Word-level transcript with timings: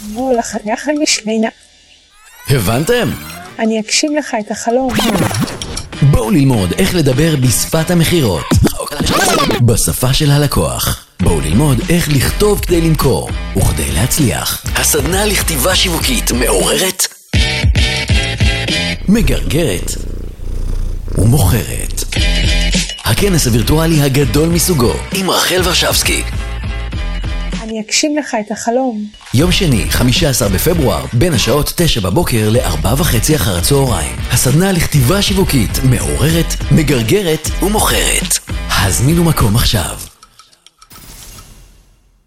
בוא 0.00 0.32
לחנך 0.32 0.88
המשמינה. 0.88 1.48
הבנתם? 2.50 3.10
אני 3.58 3.80
אגשים 3.80 4.16
לך 4.16 4.36
את 4.40 4.50
החלום. 4.50 4.92
בואו 6.02 6.30
ללמוד 6.30 6.72
איך 6.78 6.94
לדבר 6.94 7.36
בשפת 7.36 7.90
המכירות. 7.90 8.44
בשפה 9.66 10.14
של 10.14 10.30
הלקוח. 10.30 11.06
בואו 11.22 11.40
ללמוד 11.40 11.78
איך 11.88 12.08
לכתוב 12.08 12.60
כדי 12.60 12.80
למכור 12.80 13.30
וכדי 13.56 13.92
להצליח. 13.92 14.62
הסדנה 14.74 15.26
לכתיבה 15.26 15.76
שיווקית 15.76 16.32
מעוררת, 16.32 17.06
מגרגרת 19.08 19.90
ומוכרת. 21.18 22.04
הכנס 23.04 23.46
הווירטואלי 23.46 24.02
הגדול 24.02 24.48
מסוגו 24.48 24.92
עם 25.12 25.30
רחל 25.30 25.60
ורשבסקי. 25.64 26.22
אני 27.76 27.84
אגשים 27.84 28.16
לך 28.16 28.36
את 28.46 28.50
החלום. 28.50 29.04
יום 29.34 29.52
שני, 29.52 29.84
15 29.90 30.48
בפברואר, 30.48 31.04
בין 31.12 31.32
השעות 31.32 31.72
9 31.76 32.00
בבוקר 32.00 32.48
ל-4 32.50 32.86
וחצי 32.98 33.36
אחר 33.36 33.58
הצהריים. 33.58 34.16
הסדנה 34.32 34.72
לכתיבה 34.72 35.22
שיווקית 35.22 35.70
מעוררת, 35.90 36.46
מגרגרת 36.72 37.48
ומוכרת. 37.62 38.38
הזמינו 38.68 39.24
מקום 39.24 39.56
עכשיו. 39.56 39.96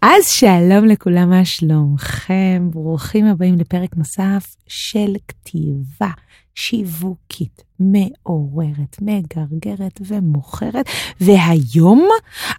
אז 0.02 0.26
שלום 0.28 0.84
לכולם, 0.86 1.30
מה 1.30 1.44
שלומכם? 1.44 2.68
ברוכים 2.70 3.26
הבאים 3.26 3.58
לפרק 3.58 3.96
נוסף 3.96 4.56
של 4.68 5.12
כתיבה 5.28 6.10
שיווקית, 6.54 7.62
מעוררת, 7.80 8.96
מגרגרת 9.02 10.00
ומוכרת. 10.06 10.86
והיום 11.20 12.08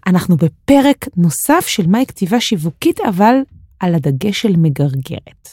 אנחנו 0.06 0.36
בפרק 0.36 1.08
נוסף 1.16 1.66
של 1.66 1.86
מהי 1.86 2.06
כתיבה 2.06 2.40
שיווקית, 2.40 3.00
אבל 3.00 3.34
על 3.80 3.94
הדגש 3.94 4.40
של 4.40 4.56
מגרגרת. 4.56 5.48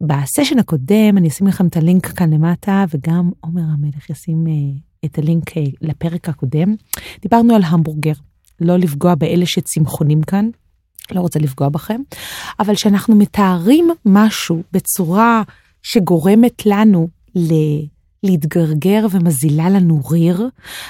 בסשן 0.00 0.58
הקודם, 0.58 1.18
אני 1.18 1.28
אשים 1.28 1.46
לכם 1.46 1.66
את 1.66 1.76
הלינק 1.76 2.06
כאן 2.06 2.32
למטה, 2.32 2.84
וגם 2.90 3.30
עומר 3.40 3.62
המלך 3.62 4.10
ישים 4.10 4.46
uh, 4.46 5.04
את 5.04 5.18
הלינק 5.18 5.50
uh, 5.50 5.60
לפרק 5.80 6.28
הקודם. 6.28 6.74
דיברנו 7.22 7.54
על 7.54 7.62
המבורגר, 7.64 8.12
לא 8.60 8.76
לפגוע 8.76 9.14
באלה 9.14 9.46
שצמחונים 9.46 10.22
כאן. 10.22 10.48
לא 11.10 11.20
רוצה 11.20 11.38
לפגוע 11.38 11.68
בכם, 11.68 12.00
אבל 12.60 12.74
כשאנחנו 12.74 13.14
מתארים 13.16 13.88
משהו 14.06 14.62
בצורה 14.72 15.42
שגורמת 15.82 16.66
לנו 16.66 17.08
ל- 17.34 17.84
להתגרגר 18.22 19.06
ומזילה 19.10 19.70
לנו 19.70 20.00
ריר, 20.10 20.48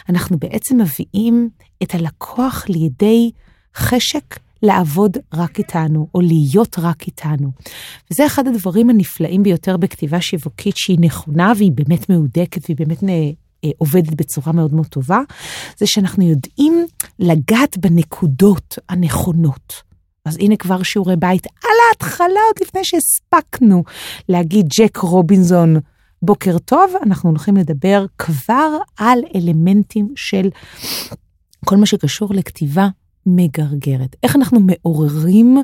אנחנו 0.09 0.39
בעצם 0.39 0.81
מביאים 0.81 1.49
את 1.83 1.95
הלקוח 1.95 2.65
לידי 2.69 3.31
חשק 3.77 4.39
לעבוד 4.63 5.17
רק 5.35 5.59
איתנו, 5.59 6.09
או 6.15 6.21
להיות 6.21 6.77
רק 6.79 7.07
איתנו. 7.07 7.51
וזה 8.11 8.27
אחד 8.27 8.49
הדברים 8.49 8.91
הנפלאים 8.91 9.43
ביותר 9.43 9.77
בכתיבה 9.77 10.21
שיווקית, 10.21 10.77
שהיא 10.77 10.99
נכונה 11.01 11.53
והיא 11.57 11.73
באמת 11.73 12.11
מהודקת 12.11 12.63
והיא 12.69 12.77
באמת 12.77 13.05
אה, 13.65 13.71
עובדת 13.79 14.15
בצורה 14.15 14.53
מאוד 14.53 14.75
מאוד 14.75 14.87
טובה, 14.87 15.21
זה 15.79 15.87
שאנחנו 15.87 16.25
יודעים 16.25 16.87
לגעת 17.19 17.79
בנקודות 17.79 18.79
הנכונות. 18.89 19.83
אז 20.25 20.37
הנה 20.37 20.57
כבר 20.57 20.83
שיעורי 20.83 21.17
בית 21.17 21.47
על 21.47 21.77
ההתחלה, 21.91 22.27
עוד 22.27 22.57
לפני 22.61 22.81
שהספקנו 22.85 23.85
להגיד 24.29 24.69
ג'ק 24.79 24.97
רובינזון, 24.97 25.77
בוקר 26.25 26.59
טוב, 26.59 26.93
אנחנו 27.07 27.31
הולכים 27.31 27.57
לדבר 27.57 28.07
כבר 28.19 28.77
על 28.99 29.19
אלמנטים 29.35 30.13
של 30.17 30.49
כל 31.65 31.77
מה 31.77 31.87
שקשור 31.87 32.35
לכתיבה 32.35 32.89
מגרגרת. 33.27 34.17
איך 34.23 34.37
אנחנו 34.37 34.61
מעוררים 34.61 35.57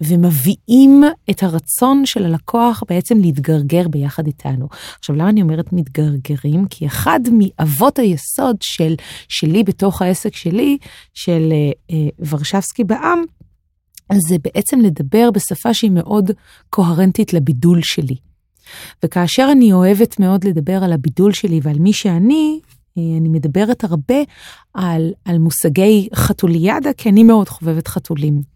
ומביאים 0.00 1.04
את 1.30 1.42
הרצון 1.42 2.06
של 2.06 2.24
הלקוח 2.24 2.82
בעצם 2.88 3.18
להתגרגר 3.18 3.88
ביחד 3.88 4.26
איתנו. 4.26 4.68
עכשיו, 4.98 5.16
למה 5.16 5.28
אני 5.28 5.42
אומרת 5.42 5.72
מתגרגרים? 5.72 6.66
כי 6.70 6.86
אחד 6.86 7.20
מאבות 7.32 7.98
היסוד 7.98 8.56
של, 8.60 8.94
שלי 9.28 9.62
בתוך 9.62 10.02
העסק 10.02 10.36
שלי, 10.36 10.78
של 11.14 11.52
אה, 11.52 11.96
אה 11.96 12.26
ורשבסקי 12.28 12.84
בעם, 12.84 13.22
זה 14.28 14.36
בעצם 14.44 14.80
לדבר 14.80 15.30
בשפה 15.30 15.74
שהיא 15.74 15.90
מאוד 15.90 16.30
קוהרנטית 16.70 17.32
לבידול 17.32 17.80
שלי. 17.82 18.16
וכאשר 19.04 19.48
אני 19.52 19.72
אוהבת 19.72 20.20
מאוד 20.20 20.44
לדבר 20.44 20.84
על 20.84 20.92
הבידול 20.92 21.32
שלי 21.32 21.60
ועל 21.62 21.78
מי 21.78 21.92
שאני, 21.92 22.60
אה, 22.98 23.02
אני 23.20 23.28
מדברת 23.28 23.84
הרבה 23.84 24.22
על, 24.74 25.12
על 25.24 25.38
מושגי 25.38 26.08
חתוליאדה, 26.14 26.92
כי 26.92 27.08
אני 27.08 27.24
מאוד 27.24 27.48
חובבת 27.48 27.88
חתולים. 27.88 28.55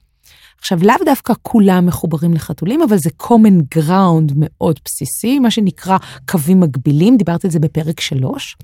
עכשיו, 0.60 0.78
לאו 0.82 0.94
דווקא 1.04 1.32
כולם 1.42 1.86
מחוברים 1.86 2.34
לחתולים, 2.34 2.82
אבל 2.82 2.98
זה 2.98 3.10
common 3.22 3.78
ground 3.78 4.32
מאוד 4.36 4.78
בסיסי, 4.84 5.38
מה 5.38 5.50
שנקרא 5.50 5.96
קווים 6.28 6.60
מקבילים, 6.60 7.16
דיברתי 7.16 7.46
על 7.46 7.50
זה 7.50 7.58
בפרק 7.58 8.00
3. 8.00 8.56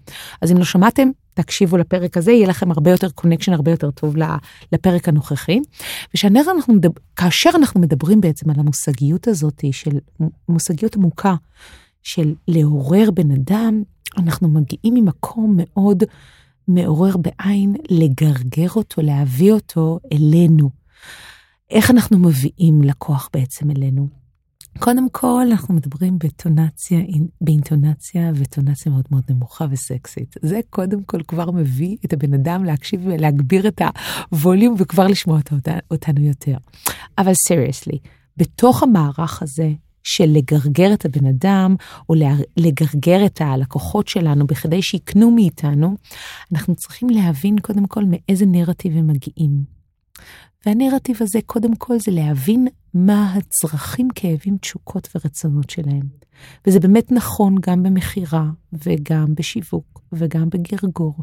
אז 0.42 0.52
אם 0.52 0.58
לא 0.58 0.64
שמעתם, 0.64 1.08
תקשיבו 1.34 1.76
לפרק 1.76 2.16
הזה, 2.16 2.32
יהיה 2.32 2.48
לכם 2.48 2.70
הרבה 2.70 2.90
יותר 2.90 3.10
קונקשן, 3.10 3.52
הרבה 3.52 3.70
יותר 3.70 3.90
טוב 3.90 4.14
לפרק 4.72 5.08
הנוכחי. 5.08 5.60
וכאשר 6.14 7.50
אנחנו 7.54 7.80
מדברים 7.80 8.20
בעצם 8.20 8.50
על 8.50 8.56
המושגיות 8.58 9.28
הזאת, 9.28 9.64
של 9.72 9.98
מושגיות 10.48 10.96
עמוקה, 10.96 11.34
של 12.02 12.34
לעורר 12.48 13.10
בן 13.10 13.30
אדם, 13.30 13.82
אנחנו 14.18 14.48
מגיעים 14.48 14.94
ממקום 14.94 15.54
מאוד 15.56 16.02
מעורר 16.68 17.16
בעין, 17.16 17.76
לגרגר 17.90 18.70
אותו, 18.76 19.02
להביא 19.02 19.52
אותו 19.52 19.98
אלינו. 20.12 20.70
איך 21.70 21.90
אנחנו 21.90 22.18
מביאים 22.18 22.82
לקוח 22.82 23.28
בעצם 23.32 23.70
אלינו? 23.70 24.08
קודם 24.78 25.10
כל, 25.10 25.46
אנחנו 25.50 25.74
מדברים 25.74 26.18
בטונציה, 26.18 26.98
באינטונציה 27.40 28.32
וטונציה 28.34 28.92
מאוד 28.92 29.04
מאוד 29.10 29.22
נמוכה 29.30 29.66
וסקסית. 29.70 30.36
זה 30.42 30.60
קודם 30.70 31.02
כל 31.02 31.22
כבר 31.22 31.50
מביא 31.50 31.96
את 32.04 32.12
הבן 32.12 32.34
אדם 32.34 32.64
להקשיב 32.64 33.00
ולהגביר 33.04 33.68
את 33.68 33.82
הווליום 34.30 34.74
וכבר 34.78 35.06
לשמוע 35.06 35.40
אותנו 35.90 36.20
יותר. 36.20 36.56
אבל 37.18 37.32
סיריוסלי, 37.48 37.98
בתוך 38.36 38.82
המערך 38.82 39.42
הזה 39.42 39.72
של 40.02 40.26
לגרגר 40.26 40.92
את 40.94 41.04
הבן 41.04 41.26
אדם, 41.26 41.76
או 42.08 42.14
לגרגר 42.56 43.26
את 43.26 43.40
הלקוחות 43.40 44.08
שלנו 44.08 44.46
בכדי 44.46 44.82
שיקנו 44.82 45.30
מאיתנו, 45.30 45.96
אנחנו 46.52 46.74
צריכים 46.74 47.10
להבין 47.10 47.58
קודם 47.58 47.86
כל 47.86 48.04
מאיזה 48.04 48.46
נרטיב 48.46 48.96
הם 48.96 49.06
מגיעים. 49.06 49.76
והנרטיב 50.66 51.16
הזה, 51.20 51.38
קודם 51.46 51.76
כל, 51.76 51.98
זה 51.98 52.12
להבין 52.12 52.68
מה 52.94 53.34
הצרכים, 53.34 54.08
כאבים, 54.14 54.56
תשוקות 54.56 55.08
ורצונות 55.14 55.70
שלהם. 55.70 56.08
וזה 56.66 56.80
באמת 56.80 57.12
נכון 57.12 57.54
גם 57.60 57.82
במכירה, 57.82 58.44
וגם 58.72 59.34
בשיווק, 59.34 60.00
וגם 60.12 60.48
בגרגור. 60.50 61.14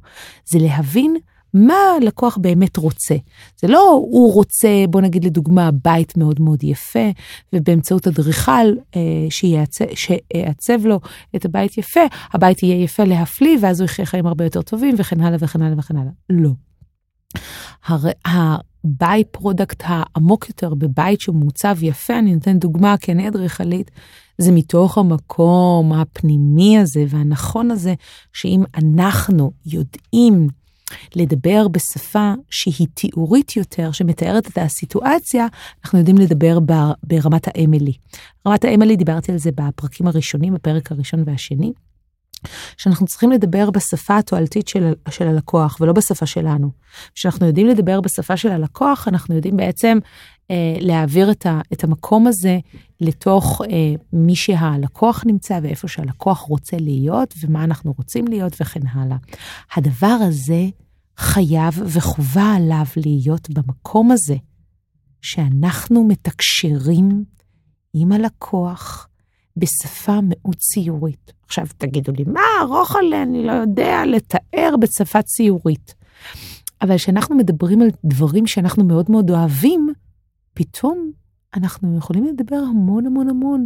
זה 0.46 0.60
להבין 0.60 1.16
מה 1.54 1.74
הלקוח 2.02 2.38
באמת 2.38 2.78
רוצה. 2.78 3.16
זה 3.62 3.68
לא 3.68 3.90
הוא 3.92 4.34
רוצה, 4.34 4.86
בוא 4.90 5.02
נגיד 5.02 5.26
לדוגמה, 5.26 5.70
בית 5.84 6.18
מאוד 6.18 6.42
מאוד 6.42 6.64
יפה, 6.64 7.10
ובאמצעות 7.54 8.08
אדריכל 8.08 8.74
אה, 8.96 9.02
שיעצב, 9.30 10.86
לו 10.86 11.00
את 11.36 11.46
הבית 11.46 11.78
יפה, 11.78 12.02
הבית 12.34 12.64
יהיה 12.64 12.84
יפה 12.84 13.04
להפליא, 13.04 13.58
ואז 13.62 13.82
הוא 13.82 13.86
יחיה 13.86 14.06
חיים 14.06 14.28
הרבה 14.28 14.44
יותר 14.44 14.62
טובים, 14.62 14.96
וכן 14.98 15.22
הלאה 15.22 15.38
וכן 15.42 15.62
הלאה 15.62 15.80
וכן 15.80 15.98
הלאה. 15.98 16.12
לא. 16.30 16.50
ה 18.26 19.24
by-product 19.32 19.84
העמוק 19.86 20.50
יותר 20.50 20.74
בבית 20.74 21.22
שהוא 21.22 21.36
מעוצב 21.36 21.78
יפה, 21.82 22.20
אני 22.20 22.34
נותן 22.34 22.60
דוגמה 22.60 22.98
כי 22.98 23.12
אני 23.12 23.28
אדריכלית, 23.28 23.92
זה 24.38 24.52
מתוך 24.52 24.98
המקום 24.98 25.94
הפנימי 25.94 26.80
הזה 26.80 27.06
והנכון 27.10 27.72
הזה, 27.72 27.94
שאם 28.34 28.64
אנחנו 28.78 29.52
יודעים 29.66 30.48
לדבר 31.16 31.68
בשפה 31.68 32.34
שהיא 32.50 32.88
תיאורית 32.94 33.56
יותר, 33.56 33.92
שמתארת 33.92 34.48
את 34.48 34.58
הסיטואציה, 34.58 35.48
אנחנו 35.84 36.00
יודעים 36.00 36.18
לדבר 36.18 36.58
ברמת 37.04 37.48
האמילי. 37.48 37.94
רמת 38.48 38.66
האמילי, 38.66 38.96
דיברתי 38.96 39.32
על 39.32 39.38
זה 39.38 39.50
בפרקים 39.56 40.08
הראשונים, 40.08 40.54
בפרק 40.54 40.92
הראשון 40.92 41.24
והשני. 41.26 41.72
שאנחנו 42.78 43.06
צריכים 43.06 43.32
לדבר 43.32 43.72
בשפה 43.72 44.18
התועלתית 44.18 44.68
של, 44.68 44.94
של 45.10 45.28
הלקוח 45.28 45.78
ולא 45.82 45.94
בשפה 45.94 46.26
שלנו. 46.26 46.72
כשאנחנו 47.16 47.48
יודעים 47.48 47.68
לדבר 47.68 48.02
בשפה 48.02 48.38
של 48.38 48.52
הלקוח, 48.52 49.08
אנחנו 49.08 49.36
יודעים 49.36 49.58
בעצם 49.58 49.98
אה, 50.52 50.78
להעביר 50.80 51.32
את, 51.32 51.46
ה, 51.46 51.62
את 51.74 51.84
המקום 51.84 52.28
הזה 52.28 52.60
לתוך 53.02 53.62
אה, 53.62 53.96
מי 54.14 54.36
שהלקוח 54.36 55.24
נמצא 55.26 55.60
ואיפה 55.64 55.88
שהלקוח 55.88 56.40
רוצה 56.40 56.78
להיות 56.78 57.34
ומה 57.42 57.64
אנחנו 57.64 57.94
רוצים 57.98 58.28
להיות 58.28 58.54
וכן 58.62 58.88
הלאה. 58.88 59.18
הדבר 59.76 60.18
הזה 60.22 60.66
חייב 61.18 61.82
וחובה 61.86 62.54
עליו 62.56 62.86
להיות 62.96 63.50
במקום 63.50 64.12
הזה, 64.12 64.36
שאנחנו 65.22 66.04
מתקשרים 66.04 67.24
עם 67.94 68.12
הלקוח, 68.12 69.08
בשפה 69.58 70.20
מאוד 70.24 70.56
ציורית. 70.56 71.34
עכשיו 71.46 71.66
תגידו 71.78 72.12
לי, 72.12 72.24
מה, 72.24 72.42
רוחלה, 72.68 73.24
אני 73.24 73.46
לא 73.46 73.52
יודע 73.52 74.06
לתאר 74.06 74.76
בשפה 74.80 75.22
ציורית. 75.22 75.96
אבל 76.82 76.98
כשאנחנו 76.98 77.36
מדברים 77.36 77.82
על 77.82 77.88
דברים 78.06 78.48
שאנחנו 78.48 78.84
מאוד 78.84 79.12
מאוד 79.12 79.30
אוהבים, 79.32 79.90
פתאום 80.54 81.12
אנחנו 81.56 81.98
יכולים 81.98 82.26
לדבר 82.26 82.56
המון 82.56 83.06
המון 83.06 83.30
המון 83.30 83.66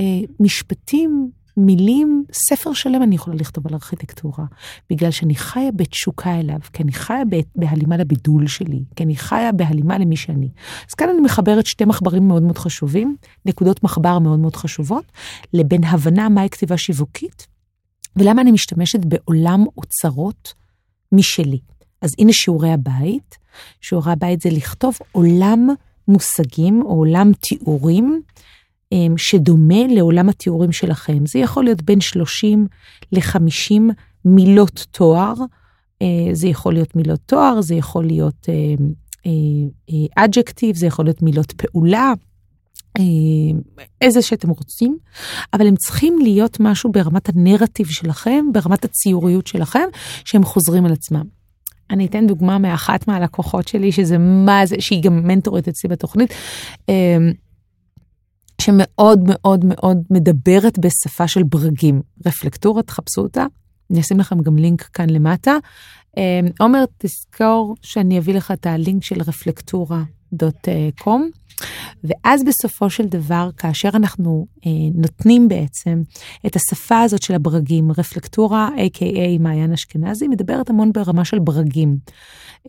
אה, 0.00 0.04
משפטים, 0.40 1.30
מילים, 1.56 2.24
ספר 2.32 2.72
שלם 2.72 3.02
אני 3.02 3.14
יכולה 3.14 3.36
לכתוב 3.36 3.66
על 3.66 3.74
ארכיטקטורה, 3.74 4.44
בגלל 4.90 5.10
שאני 5.10 5.34
חיה 5.34 5.72
בתשוקה 5.72 6.40
אליו, 6.40 6.58
כי 6.72 6.82
אני 6.82 6.92
חיה 6.92 7.22
בהלימה 7.56 7.96
לבידול 7.96 8.46
שלי, 8.46 8.84
כי 8.96 9.04
אני 9.04 9.16
חיה 9.16 9.52
בהלימה 9.52 9.98
למי 9.98 10.16
שאני. 10.16 10.48
אז 10.88 10.94
כאן 10.94 11.08
אני 11.08 11.20
מחברת 11.20 11.66
שתי 11.66 11.84
מחברים 11.84 12.28
מאוד 12.28 12.42
מאוד 12.42 12.58
חשובים, 12.58 13.16
נקודות 13.46 13.82
מחבר 13.82 14.18
מאוד 14.18 14.38
מאוד 14.38 14.56
חשובות, 14.56 15.04
לבין 15.52 15.84
הבנה 15.84 16.28
מהי 16.28 16.50
כתיבה 16.50 16.76
שיווקית, 16.76 17.46
ולמה 18.16 18.42
אני 18.42 18.52
משתמשת 18.52 19.04
בעולם 19.04 19.64
אוצרות 19.76 20.54
משלי. 21.12 21.58
אז 22.02 22.10
הנה 22.18 22.32
שיעורי 22.32 22.72
הבית. 22.72 23.38
שיעורי 23.80 24.12
הבית 24.12 24.40
זה 24.40 24.50
לכתוב 24.50 24.98
עולם 25.12 25.68
מושגים 26.08 26.82
או 26.82 26.88
עולם 26.88 27.32
תיאורים 27.40 28.22
שדומה 29.16 29.86
לעולם 29.88 30.28
התיאורים 30.28 30.72
שלכם. 30.72 31.26
זה 31.26 31.38
יכול 31.38 31.64
להיות 31.64 31.82
בין 31.82 32.00
30 32.00 32.66
ל-50 33.12 33.82
מילות 34.24 34.86
תואר. 34.90 35.34
אה, 36.02 36.06
זה 36.32 36.48
יכול 36.48 36.72
להיות 36.72 36.96
מילות 36.96 37.20
תואר, 37.26 37.60
זה 37.60 37.74
יכול 37.74 38.04
להיות 38.04 38.48
אג'קטיב, 40.16 40.68
אה, 40.68 40.74
אה, 40.74 40.80
זה 40.80 40.86
יכול 40.86 41.04
להיות 41.04 41.22
מילות 41.22 41.52
פעולה. 41.52 42.12
איזה 44.00 44.22
שאתם 44.22 44.48
רוצים, 44.48 44.98
אבל 45.52 45.66
הם 45.66 45.74
צריכים 45.76 46.18
להיות 46.22 46.56
משהו 46.60 46.92
ברמת 46.92 47.28
הנרטיב 47.28 47.86
שלכם, 47.86 48.44
ברמת 48.52 48.84
הציוריות 48.84 49.46
שלכם, 49.46 49.88
שהם 50.24 50.44
חוזרים 50.44 50.86
על 50.86 50.92
עצמם. 50.92 51.24
אני 51.90 52.06
אתן 52.06 52.26
דוגמה 52.26 52.58
מאחת 52.58 53.08
מהלקוחות 53.08 53.68
שלי, 53.68 53.92
שזה 53.92 54.18
מה 54.18 54.66
זה, 54.66 54.76
שהיא 54.78 55.02
גם 55.02 55.26
מנטורית 55.26 55.68
אצלי 55.68 55.90
בתוכנית, 55.90 56.34
אמ, 56.88 57.32
שמאוד 58.60 59.20
מאוד 59.26 59.64
מאוד 59.64 59.98
מדברת 60.10 60.78
בשפה 60.78 61.28
של 61.28 61.42
ברגים. 61.42 62.02
רפלקטורה, 62.26 62.82
תחפשו 62.82 63.20
אותה, 63.20 63.46
אני 63.90 64.00
אשים 64.00 64.20
לכם 64.20 64.40
גם 64.40 64.56
לינק 64.56 64.82
כאן 64.82 65.10
למטה. 65.10 65.56
אמ, 66.16 66.22
עומר, 66.60 66.84
תזכור 66.98 67.74
שאני 67.82 68.18
אביא 68.18 68.34
לך 68.34 68.50
את 68.50 68.66
הלינק 68.66 69.04
של 69.04 69.20
רפלקטורה.com. 70.32 71.44
ואז 72.04 72.44
בסופו 72.44 72.90
של 72.90 73.06
דבר, 73.06 73.50
כאשר 73.56 73.88
אנחנו 73.94 74.46
אה, 74.66 74.70
נותנים 74.94 75.48
בעצם 75.48 76.02
את 76.46 76.56
השפה 76.56 77.00
הזאת 77.00 77.22
של 77.22 77.34
הברגים, 77.34 77.92
רפלקטורה, 77.98 78.68
a.k.a 78.76 79.42
מעיין 79.42 79.72
אשכנזי, 79.72 80.28
מדברת 80.28 80.70
המון 80.70 80.92
ברמה 80.92 81.24
של 81.24 81.38
ברגים. 81.38 81.96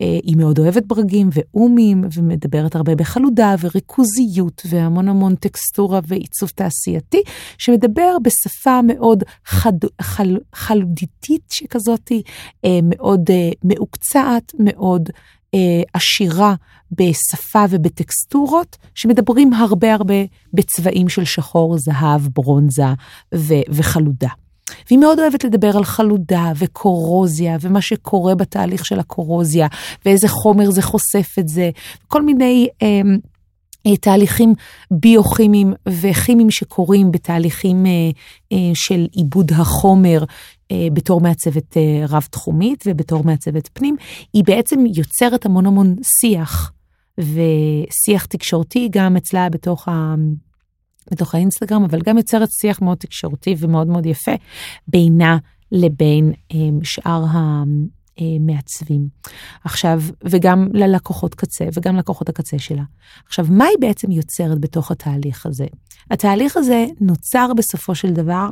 אה, 0.00 0.18
היא 0.22 0.36
מאוד 0.36 0.58
אוהבת 0.58 0.82
ברגים 0.86 1.28
ואומים, 1.32 2.04
ומדברת 2.14 2.76
הרבה 2.76 2.94
בחלודה 2.94 3.54
וריכוזיות, 3.60 4.62
והמון 4.70 5.08
המון 5.08 5.34
טקסטורה 5.34 6.00
ועיצוב 6.06 6.48
תעשייתי, 6.48 7.22
שמדבר 7.58 8.16
בשפה 8.22 8.80
מאוד 8.82 9.24
חד, 9.44 9.72
חל, 10.02 10.38
חלודיתית 10.54 11.42
שכזאתי, 11.50 12.22
אה, 12.64 12.78
מאוד 12.82 13.30
אה, 13.30 13.50
מעוקצעת, 13.64 14.52
מאוד 14.58 15.08
אה, 15.08 15.35
עשירה 15.92 16.54
בשפה 16.92 17.64
ובטקסטורות, 17.70 18.76
שמדברים 18.94 19.52
הרבה 19.52 19.94
הרבה 19.94 20.14
בצבעים 20.52 21.08
של 21.08 21.24
שחור, 21.24 21.78
זהב, 21.78 22.20
ברונזה 22.34 22.84
ו- 23.34 23.66
וחלודה. 23.68 24.28
והיא 24.88 24.98
מאוד 24.98 25.18
אוהבת 25.18 25.44
לדבר 25.44 25.76
על 25.76 25.84
חלודה 25.84 26.52
וקורוזיה 26.56 27.56
ומה 27.60 27.80
שקורה 27.80 28.34
בתהליך 28.34 28.86
של 28.86 28.98
הקורוזיה 28.98 29.66
ואיזה 30.04 30.28
חומר 30.28 30.70
זה 30.70 30.82
חושף 30.82 31.36
את 31.38 31.48
זה, 31.48 31.70
כל 32.08 32.22
מיני 32.22 32.68
אה, 32.82 32.86
אה, 32.86 33.00
תהליכים 33.94 34.54
ביוכימיים 34.90 35.72
וכימיים 35.88 36.50
שקורים 36.50 37.10
בתהליכים 37.10 37.86
אה, 37.86 37.90
אה, 38.52 38.70
של 38.74 39.06
עיבוד 39.12 39.52
החומר 39.52 40.24
אה, 40.70 40.88
בתור 40.92 41.20
מעצבת 41.20 41.76
אה, 41.76 42.04
רב-תחומית 42.08 42.84
ובתור 42.86 43.24
מעצבת 43.24 43.68
פנים, 43.72 43.96
היא 44.32 44.44
בעצם 44.46 44.84
יוצרת 44.94 45.46
המון 45.46 45.66
המון 45.66 45.96
שיח, 46.20 46.72
ושיח 47.18 48.24
תקשורתי 48.24 48.88
גם 48.92 49.16
אצלה 49.16 49.48
בתוך, 49.50 49.88
ה, 49.88 50.14
בתוך 51.10 51.34
האינסטגרם, 51.34 51.84
אבל 51.84 52.00
גם 52.00 52.18
יוצרת 52.18 52.48
שיח 52.60 52.82
מאוד 52.82 52.98
תקשורתי 52.98 53.54
ומאוד 53.58 53.86
מאוד 53.86 54.06
יפה 54.06 54.32
בינה 54.88 55.38
לבין 55.72 56.32
אה, 56.54 56.58
שאר 56.82 57.24
המעצבים. 58.18 59.08
עכשיו, 59.64 60.02
וגם 60.24 60.68
ללקוחות 60.72 61.34
קצה 61.34 61.64
וגם 61.74 61.96
לקוחות 61.96 62.28
הקצה 62.28 62.58
שלה. 62.58 62.82
עכשיו, 63.26 63.46
מה 63.50 63.64
היא 63.64 63.76
בעצם 63.80 64.10
יוצרת 64.10 64.60
בתוך 64.60 64.90
התהליך 64.90 65.46
הזה? 65.46 65.66
התהליך 66.10 66.56
הזה 66.56 66.86
נוצר 67.00 67.50
בסופו 67.56 67.94
של 67.94 68.12
דבר 68.12 68.48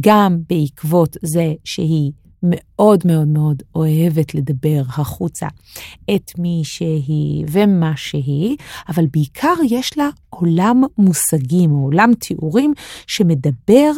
גם 0.00 0.38
בעקבות 0.48 1.16
זה 1.22 1.52
שהיא 1.64 2.12
מאוד 2.42 3.00
מאוד 3.04 3.28
מאוד 3.28 3.62
אוהבת 3.74 4.34
לדבר 4.34 4.82
החוצה 4.88 5.46
את 6.14 6.38
מי 6.38 6.60
שהיא 6.64 7.46
ומה 7.50 7.92
שהיא, 7.96 8.56
אבל 8.88 9.06
בעיקר 9.12 9.54
יש 9.70 9.98
לה 9.98 10.08
עולם 10.30 10.82
מושגים 10.98 11.72
או 11.72 11.84
עולם 11.84 12.14
תיאורים 12.14 12.74
שמדבר 13.06 13.92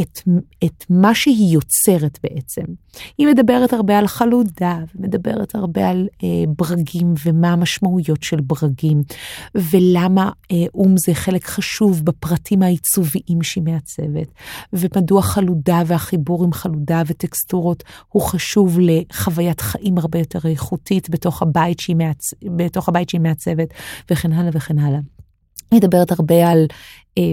את, 0.00 0.20
את 0.64 0.84
מה 0.90 1.14
שהיא 1.14 1.54
יוצרת 1.54 2.18
בעצם. 2.22 2.62
היא 3.18 3.26
מדברת 3.26 3.72
הרבה 3.72 3.98
על 3.98 4.06
חלודה, 4.06 4.78
ומדברת 4.94 5.54
הרבה 5.54 5.88
על 5.88 6.08
אה, 6.22 6.28
ברגים 6.56 7.14
ומה 7.24 7.52
המשמעויות 7.52 8.22
של 8.22 8.40
ברגים, 8.40 9.02
ולמה 9.54 10.30
אה, 10.52 10.56
אום 10.74 10.94
זה 10.96 11.14
חלק 11.14 11.44
חשוב 11.44 12.04
בפרטים 12.04 12.62
העיצוביים 12.62 13.42
שהיא 13.42 13.64
מעצבת, 13.64 14.32
ומדוע 14.72 15.22
חלודה 15.22 15.82
והחיבור 15.86 16.44
עם 16.44 16.52
חלודה 16.52 17.02
וטקסטורות 17.06 17.84
הוא 18.08 18.22
חשוב 18.22 18.78
לחוויית 18.80 19.60
חיים 19.60 19.98
הרבה 19.98 20.18
יותר 20.18 20.48
איכותית 20.48 21.10
בתוך 21.10 21.42
הבית 21.42 21.80
שהיא, 21.80 21.96
מעצ... 21.96 22.34
בתוך 22.56 22.88
הבית 22.88 23.10
שהיא 23.10 23.20
מעצבת, 23.20 23.68
וכן 24.10 24.32
הלאה 24.32 24.50
וכן 24.54 24.78
הלאה. 24.78 25.00
מדברת 25.74 26.12
הרבה 26.12 26.48
על... 26.50 26.66
אה, 27.18 27.32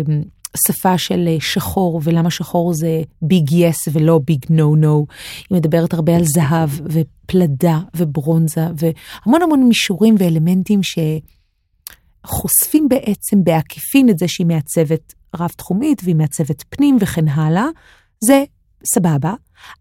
שפה 0.68 0.98
של 0.98 1.28
אה, 1.28 1.38
שחור 1.40 2.02
ולמה 2.04 2.30
שחור 2.30 2.74
זה 2.74 3.02
ביג 3.22 3.52
יס 3.52 3.88
ולא 3.94 4.20
ביג 4.26 4.46
נו 4.50 4.76
נו. 4.76 5.06
היא 5.50 5.58
מדברת 5.58 5.94
הרבה 5.94 6.16
על 6.16 6.24
זהב 6.26 6.70
ופלדה 6.86 7.80
וברונזה 7.96 8.68
והמון 8.78 9.42
המון 9.42 9.64
מישורים 9.64 10.16
ואלמנטים 10.20 10.80
שחושפים 12.24 12.90
בעצם 12.90 13.44
בעקיפין 13.44 14.10
את 14.10 14.18
זה 14.18 14.28
שהיא 14.28 14.48
מעצבת 14.48 15.14
רב 15.36 15.50
תחומית 15.50 16.02
והיא 16.04 16.16
מעצבת 16.16 16.64
פנים 16.70 16.98
וכן 17.02 17.28
הלאה. 17.28 17.66
זה 18.24 18.44
סבבה, 18.86 19.34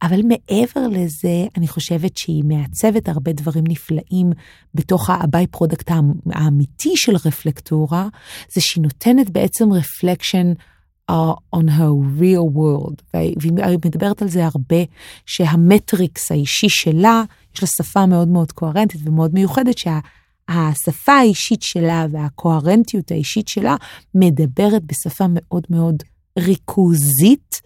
אבל 0.02 0.20
מעבר 0.22 0.88
לזה, 0.88 1.46
אני 1.56 1.68
חושבת 1.68 2.16
שהיא 2.16 2.44
מעצבת 2.44 3.08
הרבה 3.08 3.32
דברים 3.32 3.64
נפלאים 3.68 4.30
בתוך 4.74 5.10
ה 5.10 5.46
by-product 5.50 5.90
האמיתי 6.32 6.92
של 6.96 7.16
רפלקטורה, 7.24 8.08
זה 8.52 8.60
שהיא 8.60 8.82
נותנת 8.82 9.30
בעצם 9.30 9.72
reflection 9.72 10.52
uh, 11.10 11.14
on 11.56 11.68
her 11.68 12.20
real 12.20 12.56
world, 12.56 13.02
והיא 13.14 13.78
מדברת 13.84 14.22
על 14.22 14.28
זה 14.28 14.44
הרבה, 14.46 14.84
שהמטריקס 15.26 16.32
האישי 16.32 16.68
שלה, 16.68 17.22
יש 17.54 17.62
לה 17.62 17.68
שפה 17.68 18.06
מאוד 18.06 18.28
מאוד 18.28 18.52
קוהרנטית 18.52 19.00
ומאוד 19.04 19.34
מיוחדת, 19.34 19.78
שהשפה 19.78 21.12
האישית 21.12 21.62
שלה 21.62 22.06
והקוהרנטיות 22.12 23.10
האישית 23.10 23.48
שלה 23.48 23.76
מדברת 24.14 24.82
בשפה 24.84 25.24
מאוד 25.28 25.62
מאוד 25.70 26.02
ריכוזית 26.38 27.60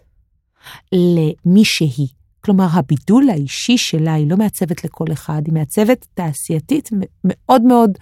למי 0.93 1.65
שהיא. 1.65 2.09
כלומר, 2.41 2.67
הבידול 2.73 3.31
האישי 3.31 3.79
שלה 3.79 4.15
היא 4.15 4.31
לא 4.31 4.37
מעצבת 4.37 4.85
לכל 4.85 5.05
אחד, 5.13 5.43
היא 5.45 5.55
מעצבת 5.55 6.07
תעשייתית 6.15 6.91
מאוד 7.25 7.63
מאוד 7.63 7.99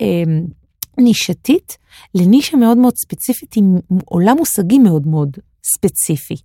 אה, 0.00 0.22
נישתית, 0.98 1.78
לנישה 2.14 2.56
מאוד 2.56 2.76
מאוד 2.76 2.94
ספציפית 2.96 3.56
עם 3.56 3.76
עולם 4.04 4.36
מושגים 4.38 4.82
מאוד 4.82 5.06
מאוד 5.06 5.36
ספציפי. 5.64 6.36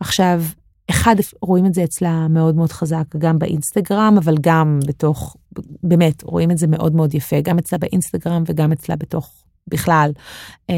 עכשיו, 0.00 0.42
אחד, 0.90 1.16
רואים 1.42 1.66
את 1.66 1.74
זה 1.74 1.84
אצלה 1.84 2.28
מאוד 2.28 2.56
מאוד 2.56 2.72
חזק, 2.72 3.16
גם 3.18 3.38
באינסטגרם, 3.38 4.14
אבל 4.18 4.34
גם 4.40 4.80
בתוך, 4.86 5.36
באמת, 5.82 6.22
רואים 6.22 6.50
את 6.50 6.58
זה 6.58 6.66
מאוד 6.66 6.94
מאוד 6.94 7.14
יפה, 7.14 7.40
גם 7.40 7.58
אצלה 7.58 7.78
באינסטגרם 7.78 8.42
וגם 8.46 8.72
אצלה 8.72 8.96
בתוך, 8.96 9.44
בכלל, 9.68 10.10
אה, 10.70 10.74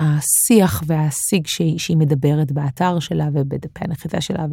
השיח 0.00 0.82
והשיג 0.86 1.46
שהיא, 1.46 1.78
שהיא 1.78 1.96
מדברת 1.96 2.52
באתר 2.52 2.98
שלה 2.98 3.28
ובדפי 3.32 3.84
הנחיתה 3.84 4.20
שלה 4.20 4.46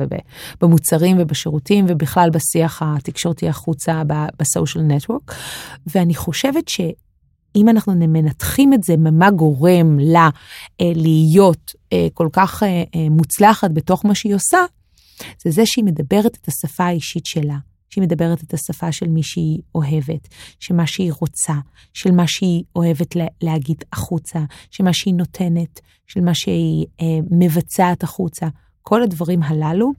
ובמוצרים 0.61 1.17
ובשירותים 1.19 1.85
ובכלל 1.87 2.29
בשיח 2.29 2.81
התקשורתי 2.85 3.49
החוצה 3.49 4.03
בסושיאל 4.39 4.83
נטוורק. 4.83 5.35
ואני 5.87 6.15
חושבת 6.15 6.67
שאם 6.67 7.69
אנחנו 7.69 7.93
מנתחים 7.95 8.73
את 8.73 8.83
זה, 8.83 8.97
מה 8.97 9.31
גורם 9.31 9.99
לה 9.99 10.29
אה, 10.81 10.91
להיות 10.95 11.71
אה, 11.93 12.07
כל 12.13 12.27
כך 12.33 12.63
אה, 12.63 12.83
מוצלחת 13.09 13.71
בתוך 13.71 14.05
מה 14.05 14.15
שהיא 14.15 14.35
עושה, 14.35 14.59
זה 15.43 15.51
זה 15.51 15.61
שהיא 15.65 15.85
מדברת 15.85 16.37
את 16.41 16.47
השפה 16.47 16.83
האישית 16.83 17.25
שלה. 17.25 17.70
שהיא 17.91 18.03
מדברת 18.03 18.43
את 18.43 18.53
השפה 18.53 18.91
של 18.91 19.07
מי 19.07 19.23
שהיא 19.23 19.61
אוהבת, 19.75 20.27
שמה 20.59 20.87
שהיא 20.87 21.11
רוצה, 21.19 21.53
של 21.93 22.11
מה 22.11 22.27
שהיא 22.27 22.63
אוהבת 22.75 23.15
לה, 23.15 23.25
להגיד 23.41 23.83
החוצה, 23.93 24.39
שמה 24.71 24.93
שהיא 24.93 25.13
נותנת, 25.13 25.79
של 26.07 26.21
מה 26.21 26.33
שהיא 26.33 26.85
אה, 27.01 27.05
מבצעת 27.31 28.03
החוצה. 28.03 28.47
כל 28.81 29.03
הדברים 29.03 29.43
הללו, 29.43 29.91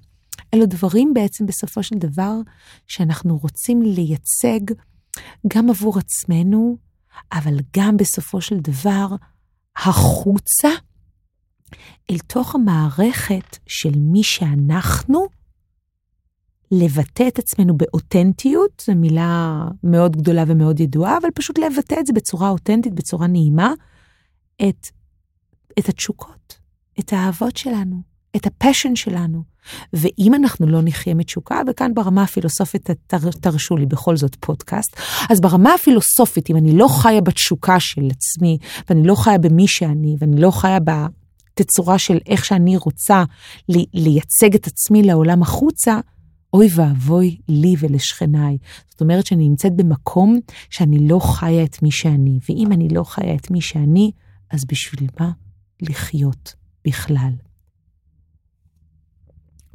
אלו 0.55 0.67
דברים 0.67 1.15
בעצם 1.15 1.47
בסופו 1.47 1.83
של 1.83 1.97
דבר 1.99 2.35
שאנחנו 2.87 3.39
רוצים 3.39 3.83
לייצג 3.83 4.75
גם 5.49 5.71
עבור 5.71 5.99
עצמנו, 5.99 6.77
אבל 7.33 7.59
גם 7.77 7.97
בסופו 7.97 8.41
של 8.41 8.59
דבר 8.59 9.07
החוצה 9.77 10.69
אל 12.11 12.19
תוך 12.19 12.55
המערכת 12.55 13.59
של 13.67 13.93
מי 13.97 14.23
שאנחנו, 14.23 15.27
לבטא 16.73 17.29
את 17.29 17.39
עצמנו 17.39 17.77
באותנטיות, 17.77 18.83
זו 18.87 18.95
מילה 18.95 19.65
מאוד 19.85 20.17
גדולה 20.17 20.45
ומאוד 20.47 20.81
ידועה, 20.81 21.19
אבל 21.23 21.29
פשוט 21.35 21.59
לבטא 21.59 21.97
את 22.01 22.07
זה 22.07 22.13
בצורה 22.13 22.49
אותנטית, 22.49 22.95
בצורה 22.95 23.27
נעימה, 23.27 23.73
את, 24.69 24.87
את 25.79 25.89
התשוקות, 25.89 26.59
את 26.99 27.13
האהבות 27.13 27.57
שלנו, 27.57 28.03
את 28.37 28.47
הפשן 28.47 28.97
שלנו. 28.97 29.43
ואם 29.93 30.35
אנחנו 30.35 30.67
לא 30.67 30.81
נחיה 30.85 31.15
מתשוקה, 31.15 31.61
וכאן 31.69 31.95
ברמה 31.95 32.23
הפילוסופית, 32.23 32.91
תר, 33.07 33.31
תרשו 33.41 33.77
לי 33.77 33.87
בכל 33.87 34.17
זאת 34.17 34.37
פודקאסט, 34.41 34.97
אז 35.31 35.41
ברמה 35.41 35.75
הפילוסופית, 35.75 36.51
אם 36.51 36.57
אני 36.57 36.77
לא 36.77 36.89
חיה 37.03 37.21
בתשוקה 37.21 37.81
של 37.81 38.09
עצמי, 38.11 38.59
ואני 38.89 39.07
לא 39.07 39.15
חיה 39.15 39.39
במי 39.39 39.69
שאני, 39.69 40.17
ואני 40.19 40.41
לא 40.41 40.51
חיה 40.51 40.79
בתצורה 40.81 41.99
של 41.99 42.19
איך 42.27 42.45
שאני 42.45 42.77
רוצה 42.77 43.25
לי, 43.69 43.87
לייצג 43.95 44.55
את 44.55 44.67
עצמי 44.67 45.03
לעולם 45.03 45.43
החוצה, 45.43 46.01
אוי 46.55 46.69
ואבוי 46.75 47.37
לי 47.49 47.75
ולשכניי. 47.79 48.59
זאת 48.89 49.01
אומרת 49.01 49.27
שאני 49.27 49.49
נמצאת 49.49 49.77
במקום 49.77 50.41
שאני 50.71 51.09
לא 51.09 51.19
חיה 51.19 51.65
את 51.65 51.83
מי 51.83 51.91
שאני, 51.91 52.39
ואם 52.49 52.73
אני 52.73 52.89
לא 52.89 53.05
חיה 53.05 53.35
את 53.35 53.51
מי 53.51 53.61
שאני, 53.61 54.11
אז 54.51 54.65
בשביל 54.65 55.09
מה 55.21 55.31
לחיות 55.83 56.55
בכלל? 56.87 57.33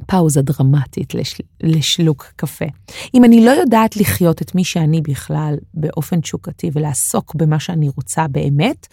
פאוזה 0.06 0.42
דרמטית 0.42 1.14
לש, 1.14 1.40
לשלוק 1.62 2.32
קפה. 2.36 2.64
אם 3.14 3.24
אני 3.24 3.44
לא 3.44 3.50
יודעת 3.50 3.96
לחיות 3.96 4.42
את 4.42 4.54
מי 4.54 4.64
שאני 4.64 5.00
בכלל 5.00 5.54
באופן 5.74 6.20
תשוקתי 6.20 6.70
ולעסוק 6.72 7.34
במה 7.34 7.60
שאני 7.60 7.88
רוצה 7.96 8.28
באמת, 8.28 8.86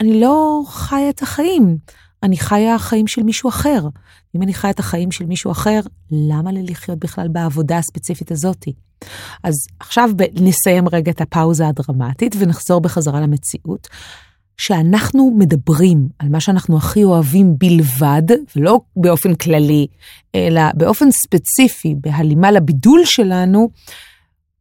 אני 0.00 0.20
לא 0.20 0.62
חיה 0.66 1.10
את 1.10 1.22
החיים. 1.22 1.78
אני 2.22 2.38
חיה 2.38 2.74
החיים 2.74 3.06
של 3.06 3.22
מישהו 3.22 3.48
אחר. 3.48 3.88
אם 4.36 4.42
אני 4.42 4.54
חיה 4.54 4.70
את 4.70 4.78
החיים 4.78 5.10
של 5.10 5.26
מישהו 5.26 5.52
אחר, 5.52 5.80
למה 6.10 6.52
לי 6.52 6.62
לחיות 6.62 6.98
בכלל 6.98 7.28
בעבודה 7.28 7.78
הספציפית 7.78 8.30
הזאתי? 8.30 8.72
אז 9.42 9.54
עכשיו 9.80 10.10
נסיים 10.34 10.88
רגע 10.88 11.12
את 11.12 11.20
הפאוזה 11.20 11.68
הדרמטית 11.68 12.36
ונחזור 12.38 12.80
בחזרה 12.80 13.20
למציאות. 13.20 13.88
שאנחנו 14.56 15.34
מדברים 15.38 16.08
על 16.18 16.28
מה 16.28 16.40
שאנחנו 16.40 16.76
הכי 16.76 17.04
אוהבים 17.04 17.54
בלבד, 17.58 18.22
ולא 18.56 18.80
באופן 18.96 19.34
כללי, 19.34 19.86
אלא 20.34 20.62
באופן 20.74 21.10
ספציפי, 21.10 21.94
בהלימה 22.00 22.50
לבידול 22.50 23.00
שלנו, 23.04 23.68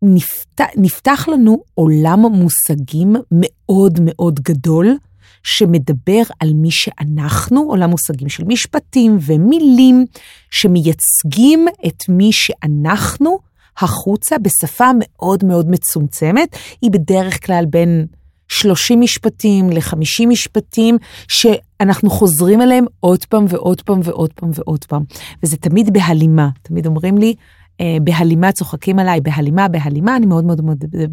נפתח, 0.01 0.65
נפתח 0.77 1.27
לנו 1.31 1.63
עולם 1.73 2.19
מושגים 2.19 3.15
מאוד 3.31 3.99
מאוד 4.01 4.39
גדול, 4.39 4.97
שמדבר 5.43 6.21
על 6.39 6.53
מי 6.53 6.71
שאנחנו, 6.71 7.61
עולם 7.61 7.89
מושגים 7.89 8.29
של 8.29 8.43
משפטים 8.43 9.17
ומילים, 9.21 10.05
שמייצגים 10.51 11.65
את 11.87 12.09
מי 12.09 12.29
שאנחנו 12.31 13.39
החוצה 13.77 14.35
בשפה 14.37 14.91
מאוד 14.99 15.45
מאוד 15.45 15.69
מצומצמת. 15.69 16.55
היא 16.81 16.91
בדרך 16.91 17.45
כלל 17.45 17.65
בין 17.65 18.05
30 18.47 18.99
משפטים 18.99 19.69
ל-50 19.69 20.27
משפטים, 20.27 20.97
שאנחנו 21.27 22.09
חוזרים 22.09 22.61
אליהם 22.61 22.85
עוד 22.99 23.25
פעם 23.25 23.45
ועוד 23.49 23.81
פעם 23.81 23.99
ועוד 24.03 24.33
פעם 24.33 24.49
ועוד 24.53 24.85
פעם. 24.85 25.03
וזה 25.43 25.57
תמיד 25.57 25.93
בהלימה, 25.93 26.49
תמיד 26.61 26.85
אומרים 26.85 27.17
לי, 27.17 27.35
אה, 27.81 27.97
בהלימה 28.01 28.51
צוחקים 28.51 28.99
עליי, 28.99 29.21
בהלימה, 29.21 29.67
בהלימה, 29.67 30.15
אני 30.15 30.25
מאוד 30.25 30.45
מאוד 30.45 30.61